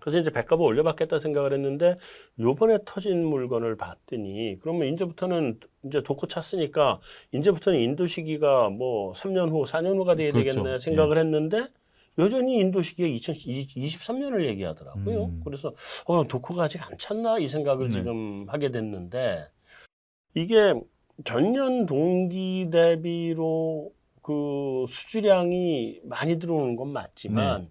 네. 0.00 0.02
그래서 0.02 0.18
이제 0.18 0.30
백값을 0.30 0.64
올려받겠다 0.64 1.18
생각을 1.18 1.52
했는데 1.52 1.96
요번에 2.38 2.78
터진 2.84 3.24
물건을 3.24 3.76
봤더니 3.76 4.58
그러면 4.60 4.88
이제부터는 4.88 5.60
이제 5.84 6.02
도코 6.02 6.26
찼으니까 6.26 7.00
이제부터는 7.32 7.78
인도 7.78 8.06
시기가 8.06 8.70
뭐 8.70 9.12
3년 9.12 9.50
후, 9.50 9.64
4년 9.64 9.96
후가 9.96 10.14
돼야 10.14 10.32
그렇죠. 10.32 10.50
되겠네 10.50 10.78
생각을 10.78 11.16
예. 11.16 11.20
했는데 11.20 11.68
여전히 12.18 12.58
인도 12.58 12.82
시기에 12.82 13.08
2023년을 13.16 14.46
얘기하더라고요. 14.46 15.24
음. 15.26 15.42
그래서 15.44 15.72
어, 16.06 16.26
도코가 16.26 16.64
아직 16.64 16.82
안 16.82 16.98
찼나 16.98 17.38
이 17.38 17.48
생각을 17.48 17.88
네. 17.88 17.94
지금 17.94 18.46
하게 18.48 18.70
됐는데 18.70 19.46
이게 20.34 20.74
전년 21.24 21.86
동기 21.86 22.68
대비로 22.70 23.92
그 24.22 24.84
수주량이 24.88 26.00
많이 26.04 26.38
들어오는 26.38 26.76
건 26.76 26.92
맞지만 26.92 27.62
네. 27.62 27.68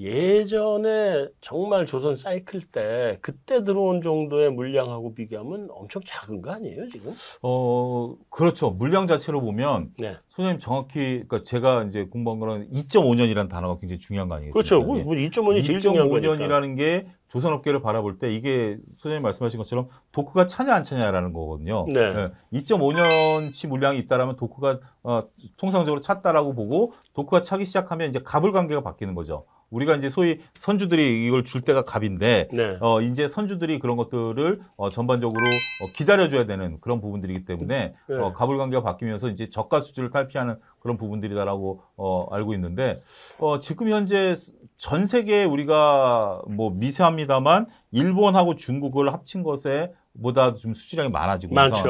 예전에 0.00 1.28
정말 1.42 1.84
조선 1.84 2.16
사이클 2.16 2.62
때 2.72 3.18
그때 3.20 3.64
들어온 3.64 4.00
정도의 4.00 4.50
물량하고 4.50 5.14
비교하면 5.14 5.68
엄청 5.70 6.00
작은 6.06 6.40
거 6.40 6.52
아니에요 6.52 6.88
지금? 6.88 7.12
어 7.42 8.14
그렇죠 8.30 8.70
물량 8.70 9.06
자체로 9.06 9.42
보면 9.42 9.90
네. 9.98 10.16
소장님 10.30 10.58
정확히 10.58 11.22
그러니까 11.28 11.42
제가 11.42 11.84
이제 11.84 12.04
공부한 12.04 12.40
거는 12.40 12.70
2.5년이라는 12.70 13.50
단어가 13.50 13.78
굉장히 13.78 13.98
중요한 13.98 14.28
거 14.28 14.36
아니겠습니까? 14.36 14.54
그렇죠. 14.54 14.80
뭐 14.80 14.96
2.5년이 14.96 15.64
제일 15.64 15.80
중요한 15.80 16.08
거니까. 16.08 16.34
2.5년이라는 16.34 16.76
게 16.78 17.06
조선 17.28 17.52
업계를 17.52 17.82
바라볼 17.82 18.18
때 18.18 18.30
이게 18.32 18.78
소장님 18.98 19.22
말씀하신 19.22 19.58
것처럼 19.58 19.88
도크가 20.12 20.46
차냐 20.46 20.74
안 20.74 20.82
차냐라는 20.82 21.32
거거든요. 21.32 21.86
네. 21.88 22.12
네. 22.12 22.30
2.5년치 22.54 23.68
물량이 23.68 23.98
있다라면 24.00 24.36
도크가 24.36 24.80
어, 25.02 25.24
통상적으로 25.56 26.00
찼다라고 26.00 26.54
보고 26.54 26.94
도크가 27.12 27.42
차기 27.42 27.64
시작하면 27.64 28.08
이제 28.08 28.20
갑을 28.24 28.52
관계가 28.52 28.82
바뀌는 28.82 29.14
거죠. 29.14 29.44
우리가 29.70 29.96
이제 29.96 30.08
소위 30.08 30.40
선주들이 30.54 31.26
이걸 31.26 31.44
줄 31.44 31.62
때가 31.62 31.84
갑인데 31.84 32.48
네. 32.52 32.78
어 32.80 33.00
이제 33.00 33.28
선주들이 33.28 33.78
그런 33.78 33.96
것들을 33.96 34.60
어 34.76 34.90
전반적으로 34.90 35.44
어 35.80 35.92
기다려줘야 35.94 36.46
되는 36.46 36.78
그런 36.80 37.00
부분들이기 37.00 37.44
때문에 37.44 37.94
네. 38.08 38.16
어 38.16 38.32
갑을 38.32 38.58
관계가 38.58 38.82
바뀌면서 38.82 39.28
이제 39.28 39.48
저가 39.48 39.80
수주를 39.80 40.10
탈피하는 40.10 40.56
그런 40.80 40.96
부분들이다라고 40.96 41.82
어 41.96 42.26
알고 42.34 42.54
있는데 42.54 43.00
어 43.38 43.60
지금 43.60 43.88
현재 43.88 44.34
전 44.76 45.06
세계에 45.06 45.44
우리가 45.44 46.42
뭐 46.48 46.70
미세합니다만 46.70 47.66
일본하고 47.92 48.56
중국을 48.56 49.12
합친 49.12 49.42
것에 49.42 49.92
보다 50.20 50.54
좀 50.54 50.74
수주량이 50.74 51.08
많아지고 51.10 51.54
많죠. 51.54 51.82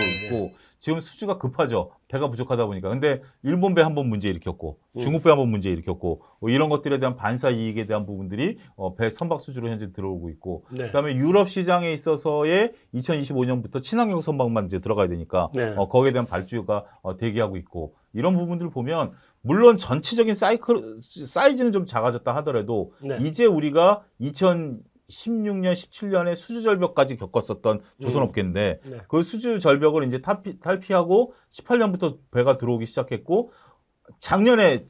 네. 0.00 0.26
있고 0.26 0.52
지금 0.80 1.00
수주가 1.00 1.38
급하죠. 1.38 1.90
배가 2.08 2.28
부족하다 2.30 2.66
보니까. 2.66 2.88
근데 2.88 3.20
일본 3.42 3.74
배 3.74 3.82
한 3.82 3.94
번 3.94 4.08
문제 4.08 4.28
일으켰고 4.28 4.78
음. 4.96 5.00
중국 5.00 5.22
배 5.24 5.30
한 5.30 5.36
번 5.38 5.48
문제 5.50 5.70
일으켰고 5.70 6.22
뭐 6.40 6.50
이런 6.50 6.68
것들에 6.68 6.98
대한 7.00 7.16
반사 7.16 7.50
이익에 7.50 7.86
대한 7.86 8.06
부분들이 8.06 8.58
어, 8.76 8.94
배 8.94 9.10
선박 9.10 9.40
수주로 9.40 9.68
현재 9.68 9.92
들어오고 9.92 10.30
있고 10.30 10.64
네. 10.70 10.86
그다음에 10.86 11.14
유럽 11.16 11.48
시장에 11.48 11.92
있어서의 11.92 12.72
2025년부터 12.94 13.82
친환경 13.82 14.20
선박만 14.20 14.66
이제 14.66 14.78
들어가야 14.78 15.08
되니까 15.08 15.48
네. 15.52 15.74
어, 15.76 15.88
거기에 15.88 16.12
대한 16.12 16.26
발주가 16.26 16.84
어, 17.02 17.16
대기하고 17.16 17.56
있고 17.56 17.94
이런 18.14 18.36
부분들을 18.36 18.70
보면 18.70 19.12
물론 19.42 19.78
전체적인 19.78 20.34
사이클 20.34 21.00
사이즈는 21.26 21.72
좀 21.72 21.86
작아졌다 21.86 22.34
하더라도 22.36 22.92
네. 23.02 23.18
이제 23.22 23.44
우리가 23.46 24.02
2000 24.18 24.78
16년, 25.10 25.72
17년에 25.72 26.34
수주 26.36 26.62
절벽까지 26.62 27.16
겪었었던 27.16 27.80
조선업계인데 28.00 28.80
음. 28.84 28.90
네. 28.90 28.98
그 29.08 29.22
수주 29.22 29.58
절벽을 29.58 30.06
이제 30.06 30.20
탈피, 30.20 30.60
탈피하고 30.60 31.34
18년부터 31.52 32.18
배가 32.30 32.58
들어오기 32.58 32.86
시작했고 32.86 33.52
작년에 34.20 34.86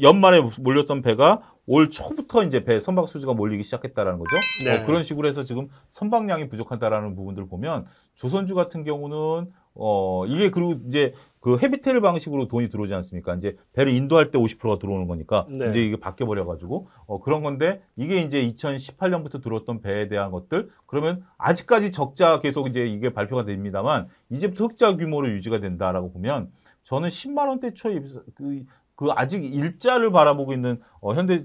연말에 0.00 0.42
몰렸던 0.60 1.02
배가 1.02 1.54
올 1.66 1.90
초부터 1.90 2.44
이제 2.44 2.64
배 2.64 2.80
선박 2.80 3.08
수주가 3.08 3.34
몰리기 3.34 3.62
시작했다라는 3.62 4.18
거죠. 4.18 4.36
네. 4.64 4.78
어, 4.78 4.86
그런 4.86 5.02
식으로 5.02 5.28
해서 5.28 5.44
지금 5.44 5.68
선박량이 5.90 6.48
부족하다라는 6.48 7.14
부분들을 7.14 7.48
보면 7.48 7.86
조선주 8.14 8.54
같은 8.54 8.84
경우는 8.84 9.52
어 9.78 10.26
이게 10.26 10.50
그리고 10.50 10.74
이제 10.88 11.14
그 11.40 11.56
헤비테일 11.56 12.00
방식으로 12.00 12.48
돈이 12.48 12.68
들어오지 12.68 12.92
않습니까? 12.94 13.34
이제 13.36 13.56
배를 13.72 13.92
인도할 13.92 14.30
때 14.30 14.38
50%가 14.38 14.78
들어오는 14.78 15.06
거니까 15.06 15.46
네. 15.48 15.70
이제 15.70 15.84
이게 15.84 15.96
바뀌어 15.96 16.26
버려 16.26 16.44
가지고 16.44 16.88
어 17.06 17.20
그런 17.20 17.42
건데 17.42 17.80
이게 17.96 18.20
이제 18.20 18.42
2018년부터 18.50 19.42
들어왔던 19.42 19.80
배에 19.80 20.08
대한 20.08 20.32
것들 20.32 20.70
그러면 20.86 21.24
아직까지 21.38 21.92
적자 21.92 22.40
계속 22.40 22.66
이제 22.68 22.86
이게 22.86 23.12
발표가 23.12 23.44
됩니다만 23.44 24.08
이제부터 24.30 24.66
흑자 24.66 24.96
규모로 24.96 25.30
유지가 25.30 25.60
된다라고 25.60 26.12
보면 26.12 26.50
저는 26.82 27.08
10만 27.08 27.48
원대 27.48 27.72
초입 27.72 28.04
그, 28.34 28.64
그 28.96 29.08
아직 29.14 29.44
일자를 29.44 30.10
바라보고 30.10 30.52
있는 30.52 30.80
어 31.00 31.14
현대 31.14 31.44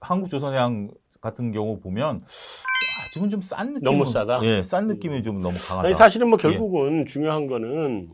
한국조선해양 0.00 0.90
같은 1.20 1.52
경우 1.52 1.80
보면 1.80 2.22
아직은 3.06 3.30
좀 3.30 3.42
싼 3.42 3.68
느낌 3.74 3.84
너무 3.84 4.06
싸다. 4.06 4.40
예, 4.44 4.62
싼 4.62 4.86
느낌이 4.86 5.22
좀 5.22 5.38
너무 5.38 5.56
강하다. 5.58 5.86
아니, 5.88 5.94
사실은 5.94 6.28
뭐 6.28 6.38
결국은 6.38 7.00
예. 7.00 7.04
중요한 7.04 7.46
거는 7.46 8.08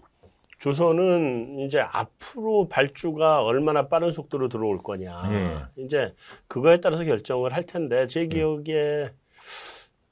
조선은 0.58 1.60
이제 1.60 1.80
앞으로 1.80 2.68
발주가 2.68 3.42
얼마나 3.42 3.88
빠른 3.88 4.12
속도로 4.12 4.48
들어올 4.48 4.78
거냐. 4.82 5.16
예. 5.32 5.82
이제 5.84 6.14
그거에 6.48 6.80
따라서 6.80 7.04
결정을 7.04 7.54
할 7.54 7.64
텐데 7.64 8.06
제 8.08 8.20
예. 8.22 8.26
기억에 8.26 8.64
예. 8.68 9.10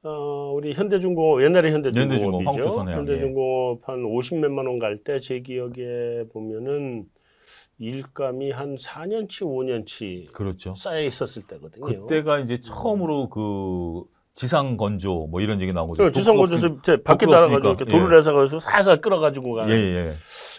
어, 0.05 0.53
우리 0.55 0.73
현대중공업 0.75 1.43
옛날에 1.43 1.71
현대중공업이죠. 1.73 2.85
현대중공업 2.91 3.89
한 3.89 4.03
50몇만 4.05 4.67
원 4.67 4.79
갈 4.79 5.03
때 5.05 5.21
제 5.21 5.41
기억에 5.41 6.25
보면은 6.33 7.05
일감이 7.81 8.51
한 8.51 8.75
4년치, 8.77 9.43
5년치 9.43 10.33
그렇죠. 10.33 10.75
쌓여 10.75 11.03
있었을 11.03 11.43
때거든요. 11.43 11.87
그때가 12.07 12.41
이제 12.41 12.61
처음으로 12.61 13.29
그 13.29 14.03
지상 14.39 14.77
건조 14.77 15.27
뭐 15.29 15.41
이런 15.41 15.61
얘기 15.61 15.73
나오고 15.73 15.97
죠 15.97 16.13
지상 16.13 16.37
건조에서 16.37 16.77
밖에 17.03 17.27
나가가지고 17.27 17.69
이렇게 17.71 17.85
돌을 17.87 18.13
예. 18.13 18.19
해서 18.19 18.33
거기서 18.33 18.61
살살 18.61 19.01
끌어가지고 19.01 19.55
가는 19.55 19.75
예, 19.75 19.81
예. 19.81 20.15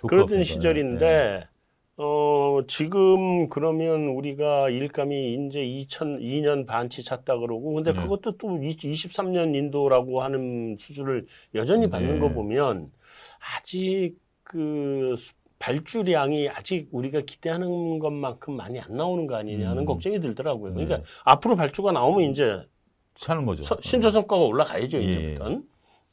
그러던 0.06 0.44
시절인데 0.44 1.06
예. 1.06 1.48
어 1.96 2.60
지금 2.68 3.48
그러면 3.48 4.10
우리가 4.10 4.70
일감이 4.70 5.48
이제 5.48 5.60
2002년 5.62 6.68
반치 6.68 7.06
찼다 7.06 7.38
그러고 7.38 7.74
근데 7.76 7.92
예. 7.92 7.94
그것도 7.94 8.38
또 8.38 8.50
23년 8.50 9.56
인도라고 9.56 10.24
하는 10.24 10.76
수준을 10.78 11.26
여전히 11.56 11.90
받는 11.90 12.18
예. 12.18 12.20
거 12.20 12.28
보면 12.28 12.92
아직 13.56 14.16
그 14.44 15.16
발주량이 15.60 16.50
아직 16.50 16.90
우리가 16.92 17.22
기대하는 17.22 18.00
것만큼 18.00 18.58
많이 18.58 18.78
안 18.80 18.98
나오는 18.98 19.26
거 19.26 19.36
아니냐는 19.36 19.84
음. 19.84 19.86
걱정이 19.86 20.20
들더라고요. 20.20 20.74
그러니까 20.74 20.98
네. 20.98 21.04
앞으로 21.24 21.56
발주가 21.56 21.94
나오면 21.94 22.32
이제 22.32 22.60
차는 23.20 23.46
거죠. 23.46 23.64
서, 23.64 23.78
신조 23.82 24.10
성과가 24.10 24.42
올라가야죠 24.42 24.98
예. 25.00 25.04
이제부터는. 25.04 25.64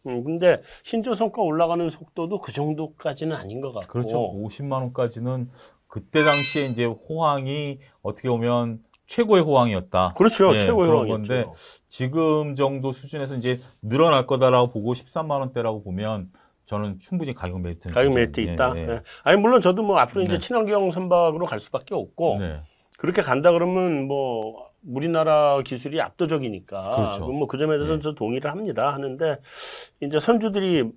음, 0.06 0.24
근데 0.24 0.60
신조 0.84 1.14
성과 1.14 1.42
올라가는 1.42 1.88
속도도 1.88 2.40
그 2.40 2.52
정도까지는 2.52 3.34
아닌 3.34 3.60
것 3.60 3.72
같고. 3.72 3.88
그렇죠. 3.88 4.18
50만 4.18 4.72
원까지는 4.72 5.50
그때 5.86 6.24
당시에 6.24 6.66
이제 6.66 6.84
호황이 6.84 7.78
어떻게 8.02 8.28
보면 8.28 8.80
최고의 9.06 9.42
호황이었다. 9.42 10.14
그렇죠. 10.16 10.54
예, 10.54 10.60
최고의 10.60 10.90
호황이었죠. 10.90 11.52
지금 11.88 12.56
정도 12.56 12.92
수준에서 12.92 13.36
이제 13.36 13.60
늘어날 13.82 14.26
거다라고 14.26 14.70
보고 14.70 14.94
13만 14.94 15.30
원대라고 15.40 15.82
보면 15.82 16.30
저는 16.66 16.98
충분히 16.98 17.32
가격 17.32 17.60
메리트 17.60 17.90
가격 17.90 18.12
메리트 18.12 18.40
있다. 18.40 18.74
네, 18.74 18.86
네. 18.86 19.00
아니 19.22 19.40
물론 19.40 19.60
저도 19.60 19.82
뭐 19.84 19.98
앞으로 19.98 20.22
이제 20.22 20.32
네. 20.32 20.38
친환경 20.40 20.90
선박으로 20.90 21.46
갈 21.46 21.60
수밖에 21.60 21.94
없고 21.94 22.38
네. 22.40 22.60
그렇게 22.96 23.22
간다 23.22 23.52
그러면 23.52 24.06
뭐 24.06 24.70
우리나라 24.86 25.60
기술이 25.62 26.00
압도적이니까 26.00 26.96
그렇죠. 26.96 27.26
뭐 27.26 27.44
그 27.44 27.58
점에 27.58 27.76
대해서는 27.76 28.00
네. 28.00 28.02
저 28.02 28.14
동의를 28.14 28.50
합니다. 28.50 28.92
하는데 28.92 29.38
이제 30.00 30.18
선주들이 30.18 30.90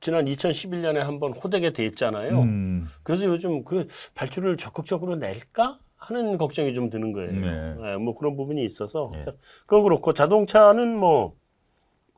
지난 0.00 0.26
2011년에 0.26 0.98
한번 0.98 1.32
호되게 1.32 1.72
데었잖아요. 1.72 2.40
음. 2.40 2.88
그래서 3.02 3.24
요즘 3.24 3.64
그 3.64 3.88
발주를 4.14 4.58
적극적으로 4.58 5.16
낼까 5.16 5.78
하는 5.96 6.36
걱정이 6.36 6.74
좀 6.74 6.90
드는 6.90 7.12
거예요. 7.12 7.32
네. 7.32 7.74
네, 7.74 7.96
뭐 7.96 8.14
그런 8.14 8.36
부분이 8.36 8.62
있어서 8.64 9.10
네. 9.14 9.24
그건 9.66 9.84
그렇고 9.84 10.12
자동차는 10.12 10.96
뭐 10.98 11.34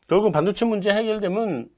결국 0.08 0.32
반도체 0.32 0.64
문제 0.64 0.90
해결되면 0.90 1.68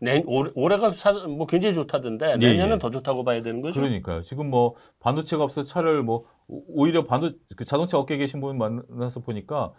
내, 0.00 0.22
올해가 0.26 0.92
사, 0.92 1.12
뭐 1.12 1.46
굉장히 1.46 1.74
좋다던데 1.74 2.36
네, 2.36 2.48
내년은 2.50 2.76
예. 2.76 2.78
더 2.78 2.90
좋다고 2.90 3.24
봐야 3.24 3.42
되는 3.42 3.60
거죠. 3.60 3.80
그러니까요. 3.80 4.22
지금 4.22 4.48
뭐 4.48 4.74
반도체가 5.00 5.42
없어 5.42 5.64
차를 5.64 6.02
뭐 6.02 6.24
오히려 6.46 7.04
반도 7.04 7.32
그 7.56 7.64
자동차 7.64 7.98
업계에 7.98 8.16
계신 8.16 8.40
분 8.40 8.58
만나서 8.58 9.20
보니까 9.20 9.72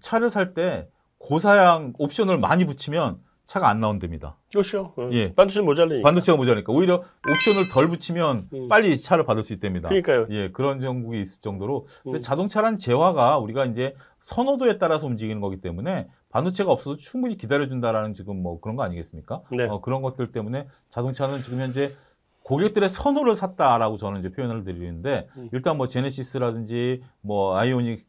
차를 0.00 0.30
살 0.30 0.54
때 0.54 0.88
고사양 1.18 1.94
옵션을 1.98 2.38
많이 2.38 2.66
붙이면 2.66 3.18
차가 3.46 3.68
안 3.68 3.80
나온답니다. 3.80 4.36
그렇죠. 4.52 4.92
어. 4.96 5.08
예. 5.12 5.34
반도체 5.34 5.60
모자르니까. 5.62 6.06
반도체가 6.06 6.36
모자르니까 6.36 6.72
오히려 6.72 7.02
옵션을 7.30 7.68
덜 7.70 7.88
붙이면 7.88 8.48
음. 8.52 8.68
빨리 8.68 8.98
차를 8.98 9.24
받을 9.24 9.42
수 9.42 9.52
있답니다. 9.54 9.88
그러니까요. 9.88 10.26
예, 10.30 10.50
그런 10.50 10.80
정국이 10.80 11.20
있을 11.20 11.40
정도로. 11.40 11.86
음. 12.06 12.20
자동차란 12.20 12.78
재화가 12.78 13.38
우리가 13.38 13.66
이제 13.66 13.94
선호도에 14.20 14.78
따라서 14.78 15.06
움직이는 15.06 15.40
거기 15.42 15.60
때문에 15.60 16.08
반도체가 16.34 16.72
없어도 16.72 16.96
충분히 16.96 17.36
기다려준다라는 17.36 18.12
지금 18.14 18.42
뭐 18.42 18.58
그런 18.60 18.74
거 18.74 18.82
아니겠습니까? 18.82 19.42
네. 19.52 19.68
어, 19.68 19.80
그런 19.80 20.02
것들 20.02 20.32
때문에 20.32 20.66
자동차는 20.90 21.42
지금 21.44 21.60
현재 21.60 21.94
고객들의 22.42 22.88
선호를 22.88 23.36
샀다라고 23.36 23.98
저는 23.98 24.18
이제 24.18 24.32
표현을 24.32 24.64
드리는데 24.64 25.28
음. 25.36 25.48
일단 25.52 25.76
뭐 25.76 25.86
제네시스라든지 25.86 27.04
뭐 27.20 27.56
아이오닉 27.56 28.04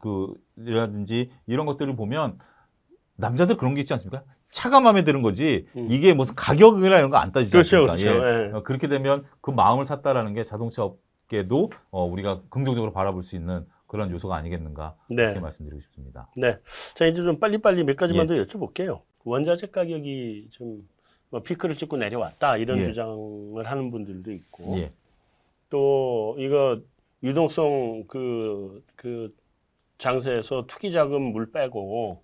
그라든지 0.00 1.30
이런 1.46 1.66
것들을 1.66 1.96
보면 1.96 2.38
남자들 3.16 3.56
그런 3.56 3.74
게 3.74 3.80
있지 3.80 3.92
않습니까? 3.92 4.22
차가 4.50 4.78
마음에 4.80 5.02
드는 5.02 5.20
거지 5.22 5.66
음. 5.76 5.88
이게 5.90 6.14
무슨 6.14 6.36
가격이나 6.36 6.98
이런 6.98 7.10
거 7.10 7.16
안 7.16 7.32
따지지 7.32 7.50
그렇죠, 7.50 7.90
않습니까? 7.90 7.96
그렇죠. 7.96 8.26
예. 8.26 8.48
예. 8.48 8.52
어, 8.52 8.62
그렇게 8.62 8.86
되면 8.86 9.24
그 9.40 9.50
마음을 9.50 9.86
샀다라는 9.86 10.34
게 10.34 10.44
자동차 10.44 10.84
업계도 10.84 11.72
어, 11.90 12.04
우리가 12.04 12.42
긍정적으로 12.48 12.92
바라볼 12.92 13.24
수 13.24 13.34
있는 13.34 13.66
그런 13.94 14.10
요소가 14.10 14.34
아니겠는가 14.34 14.96
네. 15.08 15.22
이렇게 15.22 15.38
말씀드리고 15.38 15.80
싶습니다. 15.82 16.28
네. 16.36 16.58
자 16.96 17.06
이제 17.06 17.22
좀 17.22 17.38
빨리빨리 17.38 17.84
몇 17.84 17.94
가지만 17.94 18.24
예. 18.24 18.26
더 18.26 18.44
여쭤볼게요. 18.44 19.02
원자재 19.22 19.68
가격이 19.68 20.48
좀뭐 20.50 21.42
피크를 21.44 21.76
찍고 21.76 21.96
내려왔다 21.96 22.56
이런 22.56 22.78
예. 22.78 22.86
주장을 22.86 23.64
하는 23.64 23.90
분들도 23.92 24.32
있고 24.32 24.78
예. 24.78 24.90
또 25.70 26.34
이거 26.40 26.80
유동성 27.22 28.04
그, 28.08 28.82
그 28.96 29.32
장세에서 29.98 30.66
투기 30.66 30.90
자금 30.90 31.22
물 31.32 31.52
빼고 31.52 32.20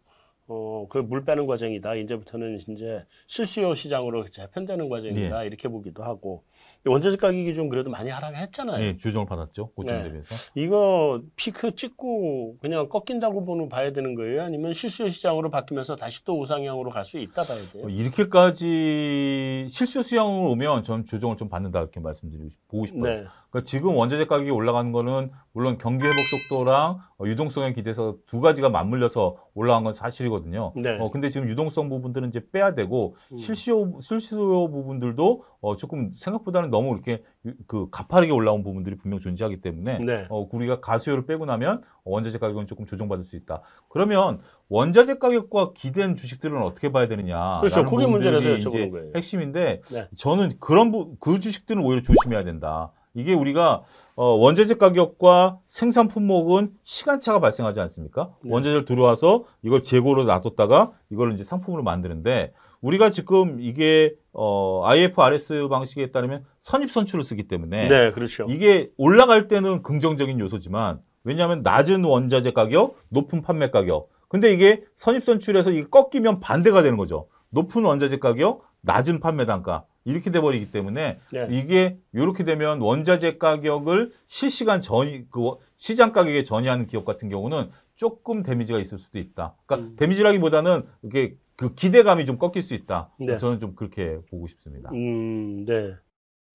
어, 0.48 0.86
그 0.88 0.98
물 0.98 1.24
빼는 1.24 1.46
과정이다. 1.46 1.94
이제부터는 1.94 2.58
이제 2.66 3.04
실수요 3.28 3.76
시장으로 3.76 4.28
재편되는 4.28 4.88
과정이다. 4.88 5.42
예. 5.44 5.46
이렇게 5.46 5.68
보기도 5.68 6.02
하고 6.02 6.42
원자재 6.86 7.18
가격이 7.18 7.54
좀 7.54 7.68
그래도 7.68 7.90
많이 7.90 8.08
하락했잖아요. 8.08 8.78
네, 8.78 8.96
조정을 8.96 9.26
받았죠. 9.26 9.70
고점 9.72 9.96
네. 9.98 10.02
대비해서. 10.04 10.34
이거 10.54 11.20
피크 11.36 11.74
찍고 11.74 12.56
그냥 12.60 12.88
꺾인다고 12.88 13.44
보는 13.44 13.68
봐야 13.68 13.92
되는 13.92 14.14
거예요? 14.14 14.42
아니면 14.42 14.72
실수 14.72 15.08
시장으로 15.10 15.50
바뀌면서 15.50 15.96
다시 15.96 16.24
또 16.24 16.40
우상향으로 16.40 16.90
갈 16.90 17.04
수 17.04 17.18
있다 17.18 17.42
봐야 17.44 17.58
돼요? 17.72 17.84
어, 17.84 17.88
이렇게까지 17.88 19.66
실수 19.68 20.02
수량으로 20.02 20.50
오면 20.52 20.84
전 20.84 21.04
조정을 21.04 21.36
좀 21.36 21.48
받는다 21.48 21.80
이렇게 21.80 21.98
말씀드리고 22.00 22.50
보고 22.68 22.86
싶어요. 22.86 23.02
네. 23.02 23.24
그러니까 23.50 23.68
지금 23.68 23.96
원자재 23.96 24.26
가격이 24.26 24.50
올라가는 24.50 24.92
거는 24.92 25.30
물론 25.52 25.76
경기 25.78 26.04
회복 26.04 26.16
속도랑 26.28 27.00
어, 27.18 27.24
유동성에 27.26 27.72
기대서 27.72 28.16
두 28.26 28.40
가지가 28.40 28.70
맞물려서 28.70 29.36
올라간 29.54 29.82
건 29.84 29.92
사실이거든요. 29.92 30.72
네. 30.76 30.96
어, 30.98 31.10
근데 31.10 31.30
지금 31.30 31.48
유동성 31.48 31.88
부분들은 31.88 32.28
이제 32.28 32.40
빼야 32.52 32.74
되고 32.74 33.16
음. 33.32 33.38
실수요 33.38 33.98
실수요 34.00 34.70
부분들도 34.70 35.44
어, 35.60 35.76
조금 35.76 36.12
생각보다는 36.14 36.70
너무 36.70 36.94
이렇게 36.94 37.22
그 37.66 37.90
가파르게 37.90 38.32
올라온 38.32 38.62
부분들이 38.62 38.96
분명 38.96 39.18
존재하기 39.18 39.60
때문에 39.60 39.98
네. 39.98 40.26
어, 40.30 40.48
우리가 40.50 40.80
가수요를 40.80 41.26
빼고 41.26 41.44
나면 41.44 41.82
원자재 42.04 42.38
가격은 42.38 42.68
조금 42.68 42.86
조정받을 42.86 43.24
수 43.24 43.34
있다. 43.34 43.62
그러면 43.88 44.40
원자재 44.68 45.18
가격과 45.18 45.72
기댄 45.74 46.14
주식들은 46.14 46.62
어떻게 46.62 46.92
봐야 46.92 47.08
되느냐? 47.08 47.58
그렇죠. 47.60 47.84
그게 47.84 48.06
문제라서 48.06 48.46
여쭤보는 48.46 48.90
거예요. 48.92 49.12
핵심인데 49.16 49.82
네. 49.92 50.08
저는 50.16 50.58
그런 50.60 50.92
부, 50.92 51.16
그 51.18 51.40
주식들은 51.40 51.82
오히려 51.82 52.02
조심해야 52.02 52.44
된다. 52.44 52.92
이게 53.14 53.34
우리가 53.34 53.82
어, 54.16 54.24
원자재 54.34 54.74
가격과 54.74 55.58
생산 55.68 56.08
품목은 56.08 56.72
시간차가 56.84 57.40
발생하지 57.40 57.80
않습니까? 57.80 58.30
네. 58.42 58.52
원자재를 58.52 58.84
들어와서 58.84 59.44
이걸 59.62 59.82
재고로 59.82 60.24
놔뒀다가 60.24 60.92
이걸 61.10 61.32
이제 61.34 61.44
상품으로 61.44 61.82
만드는데 61.82 62.52
우리가 62.80 63.10
지금 63.10 63.58
이게 63.60 64.14
어, 64.32 64.82
IFRS 64.84 65.68
방식에 65.68 66.12
따르면 66.12 66.44
선입 66.60 66.90
선출을 66.90 67.24
쓰기 67.24 67.44
때문에 67.44 67.88
네, 67.88 68.10
그렇죠. 68.12 68.46
이게 68.48 68.90
올라갈 68.96 69.48
때는 69.48 69.82
긍정적인 69.82 70.38
요소지만 70.40 71.00
왜냐하면 71.24 71.62
낮은 71.62 72.04
원자재 72.04 72.52
가격, 72.52 72.96
높은 73.08 73.42
판매 73.42 73.70
가격. 73.70 74.08
근데 74.28 74.52
이게 74.52 74.82
선입 74.96 75.24
선출에서 75.24 75.70
이게 75.70 75.86
꺾이면 75.88 76.40
반대가 76.40 76.82
되는 76.82 76.96
거죠. 76.96 77.26
높은 77.50 77.84
원자재 77.84 78.18
가격, 78.18 78.62
낮은 78.82 79.20
판매 79.20 79.44
단가. 79.44 79.84
이렇게 80.10 80.30
돼 80.30 80.40
버리기 80.40 80.70
때문에 80.70 81.18
네. 81.32 81.46
이게 81.50 81.98
이렇게 82.12 82.44
되면 82.44 82.80
원자재 82.80 83.38
가격을 83.38 84.12
실시간 84.28 84.80
전이 84.82 85.30
그 85.30 85.52
시장 85.76 86.12
가격에 86.12 86.44
전이하는 86.44 86.86
기업 86.86 87.04
같은 87.04 87.28
경우는 87.28 87.70
조금 87.96 88.42
데미지가 88.42 88.78
있을 88.78 88.98
수도 88.98 89.18
있다. 89.18 89.54
그러니까 89.66 89.88
음. 89.90 89.96
데미지라기보다는 89.96 90.84
이게 91.04 91.34
그 91.56 91.74
기대감이 91.74 92.24
좀 92.24 92.38
꺾일 92.38 92.62
수 92.62 92.74
있다. 92.74 93.10
네. 93.18 93.36
저는 93.38 93.60
좀 93.60 93.74
그렇게 93.74 94.18
보고 94.30 94.46
싶습니다. 94.46 94.90
음, 94.92 95.64
네. 95.64 95.94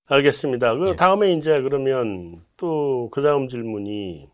알겠습니다. 0.08 0.76
그 0.76 0.90
예. 0.90 0.96
다음에 0.96 1.34
이제 1.34 1.62
그러면 1.62 2.42
또 2.58 3.10
그 3.12 3.22
다음 3.22 3.48
질문이 3.48 4.28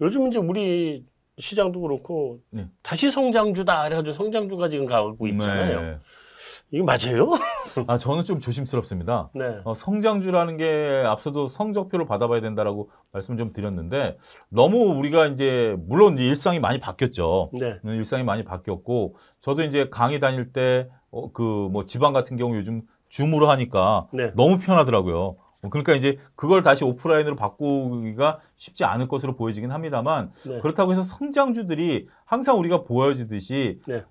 요즘 0.00 0.28
이제 0.28 0.38
우리 0.38 1.04
시장도 1.38 1.80
그렇고 1.80 2.40
네. 2.50 2.66
다시 2.82 3.10
성장주다 3.10 3.84
그래가지고 3.84 4.12
성장주가 4.12 4.68
지금 4.68 4.86
가고 4.86 5.26
있잖아요. 5.28 6.00
네. 6.70 6.78
이거 6.78 6.84
맞아요? 6.84 7.38
아 7.86 7.98
저는 7.98 8.24
좀 8.24 8.40
조심스럽습니다. 8.40 9.30
네. 9.34 9.60
어, 9.64 9.74
성장주라는 9.74 10.56
게 10.56 11.02
앞서도 11.06 11.48
성적표를 11.48 12.06
받아봐야 12.06 12.40
된다라고 12.40 12.90
말씀 13.12 13.36
좀 13.36 13.52
드렸는데 13.52 14.18
너무 14.48 14.98
우리가 14.98 15.26
이제 15.26 15.76
물론 15.86 16.14
이제 16.14 16.24
일상이 16.24 16.60
많이 16.60 16.80
바뀌었죠. 16.80 17.50
네. 17.58 17.78
음, 17.84 17.90
일상이 17.90 18.24
많이 18.24 18.44
바뀌었고 18.44 19.16
저도 19.40 19.62
이제 19.62 19.88
강의 19.90 20.20
다닐 20.20 20.52
때 20.52 20.88
그뭐 21.32 21.70
어, 21.74 21.86
지방 21.86 22.12
같은 22.12 22.36
경우 22.36 22.56
요즘 22.56 22.82
줌으로 23.08 23.50
하니까 23.50 24.08
네. 24.12 24.32
너무 24.34 24.58
편하더라고요. 24.58 25.36
어, 25.62 25.68
그러니까 25.68 25.94
이제 25.94 26.18
그걸 26.34 26.62
다시 26.62 26.84
오프라인으로 26.84 27.36
바꾸기가 27.36 28.40
쉽지 28.56 28.84
않을 28.84 29.08
것으로 29.08 29.36
보여지긴 29.36 29.70
합니다만 29.70 30.32
네. 30.46 30.60
그렇다고 30.60 30.92
해서 30.92 31.02
성장주들이 31.02 32.08
항상 32.24 32.58
우리가 32.58 32.82
보여지듯이 32.82 33.80
네. 33.86 34.04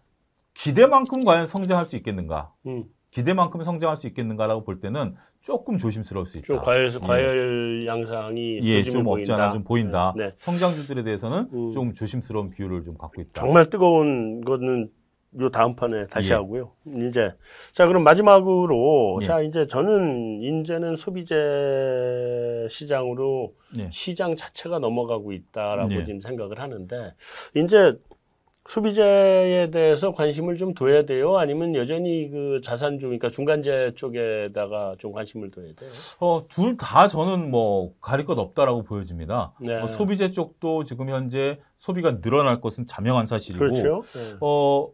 기대만큼 0.54 1.24
과연 1.24 1.48
성장할 1.48 1.86
수 1.86 1.96
있겠는가? 1.96 2.54
음. 2.66 2.86
기대만큼 3.12 3.64
성장할 3.64 3.98
수 3.98 4.08
있겠는가라고 4.08 4.64
볼 4.64 4.80
때는 4.80 5.16
조금 5.42 5.78
조심스러울 5.78 6.28
수 6.28 6.38
있다. 6.38 6.46
좀 6.48 6.60
과열, 6.60 6.92
예. 6.94 7.00
과열 7.00 7.88
양상이 7.88 8.60
예, 8.62 8.84
좀 8.84 9.08
없지 9.08 9.32
않아 9.34 9.54
좀 9.54 9.64
보인다. 9.64 10.14
네. 10.16 10.28
네. 10.28 10.32
성장주들에 10.38 11.04
대해서는 11.04 11.50
음. 11.52 11.72
좀 11.72 11.94
조심스러운 11.94 12.52
비율을 12.52 12.84
좀 12.84 12.98
갖고 12.98 13.22
있다. 13.22 13.42
정말 13.42 13.70
뜨거운 13.70 14.42
거는 14.42 14.90
요 15.40 15.50
다음 15.50 15.76
판에 15.76 16.08
다시 16.08 16.32
예. 16.32 16.36
하고요. 16.36 16.72
이제 17.08 17.34
자 17.74 17.88
그럼 17.88 18.04
마지막으로 18.04 19.20
예. 19.22 19.26
자 19.26 19.42
이제 19.42 19.66
저는 19.66 20.42
이제는 20.42 20.96
소비재 20.96 22.68
시장으로 22.70 23.54
예. 23.78 23.90
시장 23.92 24.36
자체가 24.36 24.80
넘어가고 24.80 25.32
있다라고 25.32 25.94
예. 25.94 26.06
지금 26.06 26.20
생각을 26.20 26.60
하는데 26.60 27.14
이제 27.56 27.98
소비재에 28.68 29.70
대해서 29.72 30.14
관심을 30.14 30.58
좀 30.58 30.74
둬야 30.74 31.06
돼요? 31.06 31.38
아니면 31.38 31.76
여전히 31.76 32.30
그 32.30 32.62
자산주, 32.64 33.06
그러니까 33.08 33.30
중간재 33.32 33.94
쪽에다가 33.96 34.96
좀 35.00 35.12
관심을 35.12 35.52
둬야 35.52 35.66
돼요? 35.76 35.90
어, 36.20 36.46
둘 36.48 36.78
다 36.78 37.08
저는 37.08 37.50
뭐 37.52 37.94
가릴 38.02 38.26
것 38.26 38.38
없다라고 38.38 38.84
보여집니다. 38.84 39.54
네. 39.60 39.76
어, 39.82 39.88
소비재 39.88 40.32
쪽도 40.32 40.84
지금 40.86 41.10
현재 41.10 41.60
소비가 41.80 42.22
늘어날 42.22 42.62
것은 42.62 42.88
자명한 42.88 43.28
사실이고. 43.28 43.60
그렇죠. 43.60 44.04
네. 44.14 44.36
어, 44.42 44.88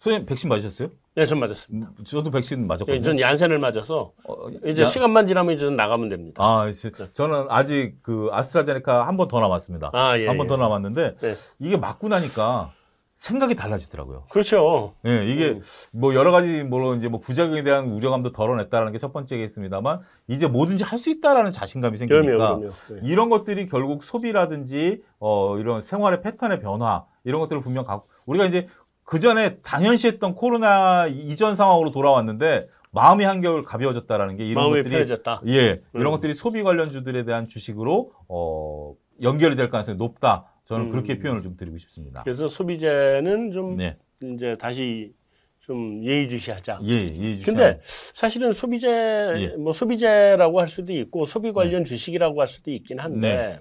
선생님 0.00 0.26
백신 0.26 0.48
맞으셨어요? 0.48 0.88
네, 1.16 1.26
전 1.26 1.40
맞았습니다. 1.40 1.90
음, 1.98 2.04
저도 2.04 2.30
백신 2.30 2.68
맞았거든요. 2.68 2.96
네, 2.98 3.02
전 3.02 3.18
얀센을 3.18 3.58
맞아서 3.58 4.12
어, 4.24 4.48
이제 4.64 4.82
야... 4.82 4.86
시간만 4.86 5.26
지나면 5.26 5.56
이제 5.56 5.68
나가면 5.68 6.08
됩니다. 6.08 6.40
아, 6.40 6.68
이제 6.68 6.90
네. 6.92 7.06
저는 7.12 7.46
아직 7.48 7.96
그 8.02 8.28
아스트라제네카 8.30 9.08
한 9.08 9.16
번 9.16 9.26
더 9.26 9.40
남았습니다. 9.40 9.90
아, 9.92 10.16
예, 10.16 10.28
한 10.28 10.36
번더 10.38 10.54
예. 10.54 10.58
남았는데 10.58 11.16
네. 11.16 11.34
이게 11.58 11.76
맞고 11.76 12.06
나니까 12.08 12.72
생각이 13.18 13.56
달라지더라고요. 13.56 14.24
그렇죠. 14.30 14.94
예, 15.04 15.20
네, 15.20 15.26
이게 15.26 15.48
음. 15.50 15.60
뭐 15.90 16.14
여러 16.14 16.30
가지 16.30 16.62
뭐 16.62 16.94
이제 16.94 17.08
뭐 17.08 17.20
부작용에 17.20 17.62
대한 17.64 17.88
우려감도 17.90 18.30
덜어냈다라는 18.32 18.92
게 18.92 18.98
첫 18.98 19.12
번째겠습니다만 19.12 20.00
이제 20.28 20.46
뭐든지 20.46 20.84
할 20.84 20.98
수 20.98 21.10
있다라는 21.10 21.50
자신감이 21.50 21.96
생기니까 21.96 22.26
그럼요, 22.26 22.58
그럼요. 22.60 22.72
네. 22.90 23.00
이런 23.02 23.28
것들이 23.28 23.66
결국 23.68 24.02
소비라든지 24.04 25.02
어 25.20 25.56
이런 25.58 25.80
생활의 25.80 26.22
패턴의 26.22 26.60
변화 26.60 27.04
이런 27.24 27.40
것들을 27.40 27.60
분명 27.62 27.84
갖고 27.84 28.08
우리가 28.26 28.44
이제 28.46 28.68
그 29.04 29.20
전에 29.20 29.56
당연시했던 29.62 30.34
코로나 30.34 31.06
이전 31.06 31.54
상황으로 31.56 31.90
돌아왔는데 31.92 32.68
마음이 32.90 33.24
한결 33.24 33.64
가벼워졌다라는 33.64 34.36
게 34.36 34.44
이런 34.44 34.70
것들이 34.70 34.90
편해졌다. 34.90 35.42
예, 35.46 35.82
이런 35.92 36.06
음. 36.06 36.10
것들이 36.12 36.34
소비 36.34 36.62
관련주들에 36.62 37.24
대한 37.24 37.46
주식으로 37.48 38.12
어 38.28 38.94
연결이 39.22 39.56
될 39.56 39.70
가능성이 39.70 39.96
높다. 39.98 40.46
저는 40.68 40.86
음. 40.86 40.90
그렇게 40.90 41.18
표현을 41.18 41.42
좀 41.42 41.56
드리고 41.56 41.78
싶습니다. 41.78 42.22
그래서 42.22 42.46
소비재는 42.46 43.52
좀 43.52 43.76
네. 43.78 43.96
이제 44.22 44.54
다시 44.60 45.14
좀 45.60 46.04
예의주시하자. 46.04 46.80
예, 46.82 46.92
예의주시. 46.92 47.42
근데 47.42 47.80
사실은 48.12 48.52
소비재 48.52 48.88
예. 48.88 49.56
뭐 49.56 49.72
소비재라고 49.72 50.60
할 50.60 50.68
수도 50.68 50.92
있고 50.92 51.24
소비 51.24 51.52
관련 51.52 51.84
네. 51.84 51.88
주식이라고 51.88 52.38
할 52.38 52.48
수도 52.48 52.70
있긴 52.70 52.98
한데 52.98 53.36
네. 53.36 53.60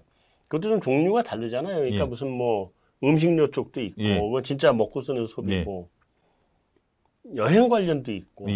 그것도 0.50 0.68
좀 0.70 0.82
종류가 0.82 1.24
다르잖아요. 1.24 1.78
그러니까 1.78 2.04
예. 2.04 2.08
무슨 2.08 2.30
뭐 2.30 2.72
음식료 3.02 3.52
쪽도 3.52 3.80
있고 3.82 4.04
예. 4.04 4.20
뭐 4.20 4.42
진짜 4.42 4.74
먹고 4.74 5.02
쓰는 5.02 5.28
소비고 5.28 5.90
네. 7.24 7.36
여행 7.38 7.70
관련도 7.70 8.12
있고. 8.12 8.50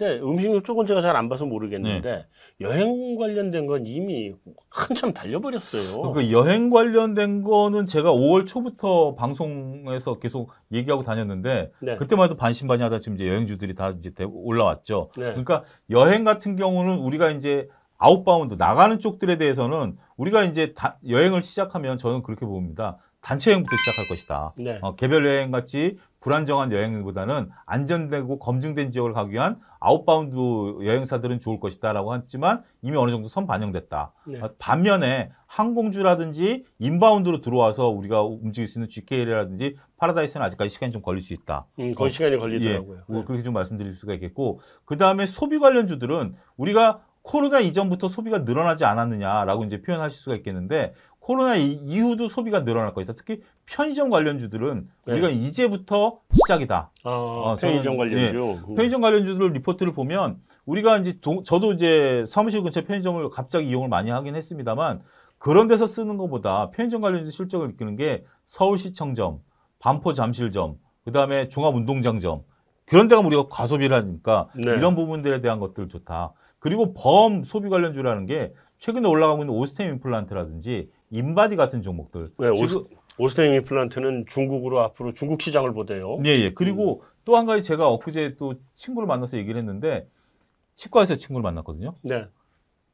예. 0.00 0.04
근데 0.04 0.20
음식료 0.20 0.62
쪽은 0.62 0.86
제가 0.86 1.00
잘 1.00 1.12
안 1.12 1.28
봐서 1.28 1.44
모르겠는데 1.44 2.10
네. 2.10 2.26
여행 2.60 3.16
관련된 3.16 3.66
건 3.66 3.86
이미 3.86 4.32
한참 4.70 5.12
달려버렸어요. 5.12 6.12
그 6.12 6.32
여행 6.32 6.70
관련된 6.70 7.42
거는 7.42 7.86
제가 7.86 8.10
5월 8.12 8.46
초부터 8.46 9.14
방송에서 9.14 10.14
계속 10.14 10.50
얘기하고 10.72 11.02
다녔는데 11.02 11.72
네. 11.82 11.96
그때만 11.96 12.24
해도 12.24 12.36
반신반의하다 12.36 13.00
지금 13.00 13.16
이제 13.16 13.28
여행주들이 13.28 13.74
다 13.74 13.90
이제 13.90 14.10
올라왔죠. 14.24 15.10
네. 15.16 15.24
그러니까 15.24 15.64
여행 15.90 16.24
같은 16.24 16.56
경우는 16.56 16.98
우리가 16.98 17.30
이제 17.30 17.68
outbound 17.98 18.54
나가는 18.54 18.98
쪽들에 18.98 19.36
대해서는 19.36 19.96
우리가 20.16 20.44
이제 20.44 20.72
다, 20.74 20.98
여행을 21.06 21.44
시작하면 21.44 21.98
저는 21.98 22.22
그렇게 22.22 22.46
봅니다. 22.46 22.98
단체 23.20 23.50
여행부터 23.52 23.76
시작할 23.76 24.08
것이다. 24.08 24.54
네. 24.58 24.78
어, 24.82 24.96
개별 24.96 25.24
여행 25.26 25.50
같이 25.52 25.98
불안정한 26.22 26.72
여행보다는 26.72 27.50
안전되고 27.66 28.38
검증된 28.38 28.90
지역을 28.90 29.12
가기 29.12 29.32
위한 29.32 29.58
outbound 29.80 30.84
여행사들은 30.86 31.40
좋을 31.40 31.60
것이다라고 31.60 32.14
했지만 32.14 32.62
이미 32.80 32.96
어느 32.96 33.10
정도 33.10 33.28
선 33.28 33.46
반영됐다. 33.46 34.12
네. 34.26 34.40
어, 34.40 34.50
반면에 34.58 35.30
항공주라든지 35.46 36.64
inbound로 36.78 37.40
들어와서 37.40 37.88
우리가 37.88 38.22
움직일 38.22 38.68
수 38.68 38.78
있는 38.78 38.88
GKL이라든지 38.88 39.76
파라다이스는 39.98 40.46
아직까지 40.46 40.70
시간이 40.70 40.92
좀 40.92 41.02
걸릴 41.02 41.20
수 41.20 41.34
있다. 41.34 41.66
음, 41.80 41.94
거의 41.94 42.06
어, 42.06 42.12
시간이 42.12 42.38
걸리더라고요. 42.38 42.98
예, 43.08 43.12
네. 43.12 43.24
그렇게 43.24 43.42
좀 43.42 43.52
말씀드릴 43.52 43.96
수가 43.96 44.14
있겠고 44.14 44.60
그 44.84 44.96
다음에 44.96 45.26
소비 45.26 45.58
관련주들은 45.58 46.36
우리가 46.56 47.02
코로나 47.22 47.60
이전부터 47.60 48.08
소비가 48.08 48.38
늘어나지 48.38 48.84
않았느냐라고 48.84 49.64
이제 49.64 49.80
표현하실 49.80 50.20
수가 50.20 50.36
있겠는데 50.36 50.94
코로나 51.22 51.54
이후도 51.54 52.28
소비가 52.28 52.64
늘어날 52.64 52.94
것이다. 52.94 53.12
특히 53.16 53.42
편의점 53.66 54.10
관련주들은 54.10 54.88
네. 55.06 55.12
우리가 55.12 55.28
이제부터 55.30 56.18
시작이다. 56.34 56.90
아, 57.04 57.10
어, 57.10 57.56
편의점 57.60 57.96
저는, 57.96 57.98
관련주. 57.98 58.64
네, 58.66 58.74
편의점 58.74 59.00
관련주들 59.00 59.52
리포트를 59.52 59.92
보면 59.92 60.40
우리가 60.66 60.98
이제 60.98 61.18
도, 61.20 61.44
저도 61.44 61.74
이제 61.74 62.24
사무실 62.26 62.62
근처 62.62 62.82
편의점을 62.82 63.30
갑자기 63.30 63.68
이용을 63.68 63.88
많이 63.88 64.10
하긴 64.10 64.34
했습니다만 64.34 65.02
그런 65.38 65.68
데서 65.68 65.86
쓰는 65.86 66.16
것보다 66.16 66.70
편의점 66.70 67.00
관련주 67.00 67.30
실적을 67.30 67.68
느끼는 67.68 67.94
게 67.94 68.24
서울시청점, 68.46 69.38
반포 69.78 70.14
잠실점, 70.14 70.74
그다음에 71.04 71.48
종합운동장점 71.48 72.42
그런 72.84 73.06
데가 73.06 73.22
우리가 73.22 73.46
과소비를 73.48 73.96
하니까 73.96 74.48
네. 74.56 74.72
이런 74.72 74.96
부분들에 74.96 75.40
대한 75.40 75.60
것들 75.60 75.88
좋다. 75.88 76.32
그리고 76.58 76.94
범 76.94 77.44
소비 77.44 77.68
관련주라는 77.68 78.26
게 78.26 78.52
최근에 78.78 79.08
올라가고 79.08 79.44
있는 79.44 79.54
오스템 79.54 79.88
임플란트라든지 79.94 80.90
인바디 81.12 81.56
같은 81.56 81.82
종목들. 81.82 82.30
네, 82.38 82.48
오스, 82.48 82.82
오스템 83.18 83.52
임플란트는 83.54 84.24
중국으로 84.28 84.80
앞으로 84.80 85.12
중국 85.14 85.42
시장을 85.42 85.72
보대요. 85.72 86.18
네, 86.22 86.40
예. 86.40 86.52
그리고 86.52 87.02
음. 87.02 87.06
또한 87.24 87.46
가지 87.46 87.62
제가 87.62 87.88
엊그제 87.88 88.36
또 88.38 88.54
친구를 88.74 89.06
만나서 89.06 89.36
얘기를 89.36 89.58
했는데 89.60 90.08
치과에서 90.76 91.16
친구를 91.16 91.42
만났거든요. 91.42 91.94
네. 92.02 92.26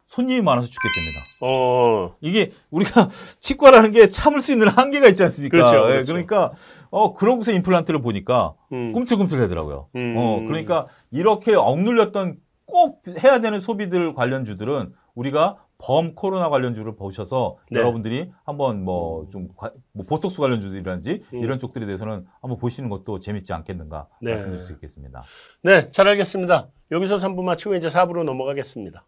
손님이 0.09 0.40
많아서 0.40 0.68
죽겠답니다. 0.68 1.20
어. 1.40 2.16
이게 2.20 2.50
우리가 2.70 3.11
치과라는 3.40 3.92
게 3.92 4.11
참을 4.11 4.40
수 4.40 4.52
있는 4.52 4.68
한계가 4.68 5.07
있지 5.09 5.22
않습니까? 5.22 5.57
그렇죠. 5.57 5.83
그렇죠. 5.83 5.94
예, 5.94 6.04
그러니까 6.04 6.52
어 6.90 7.14
그러고서 7.14 7.52
임플란트를 7.52 8.00
보니까 8.00 8.54
음. 8.72 8.92
꿈틀꿈틀하더라고요. 8.92 9.88
음. 9.96 10.14
어 10.16 10.40
그러니까 10.40 10.88
이렇게 11.11 11.54
억눌렸던 11.54 12.38
꼭 12.64 13.02
해야 13.22 13.40
되는 13.40 13.61
소비들 13.61 14.14
관련주들은 14.14 14.92
우리가 15.14 15.59
범 15.79 16.14
코로나 16.17 16.49
관련주를 16.49 16.97
보셔서 16.97 17.57
네. 17.71 17.79
여러분들이 17.79 18.33
한번 18.45 18.85
뭐좀 18.85 19.49
뭐 19.93 20.07
보톡스 20.07 20.41
관련주들이라든지 20.41 21.23
음. 21.33 21.38
이런 21.38 21.61
쪽들에 21.61 21.87
대해서는 21.87 22.27
한번 22.43 22.59
보시는 22.59 22.91
것도 22.91 23.21
재밌지 23.21 23.53
않겠는가 23.53 24.09
네. 24.21 24.33
말씀드릴 24.33 24.64
수 24.64 24.73
있겠습니다. 24.73 25.23
네, 25.62 25.91
잘 25.93 26.09
알겠습니다. 26.09 26.69
여기서 26.91 27.17
3부 27.17 27.43
마치고 27.43 27.77
이제 27.77 27.88
4부로 27.88 28.25
넘어가겠습니다. 28.25 29.05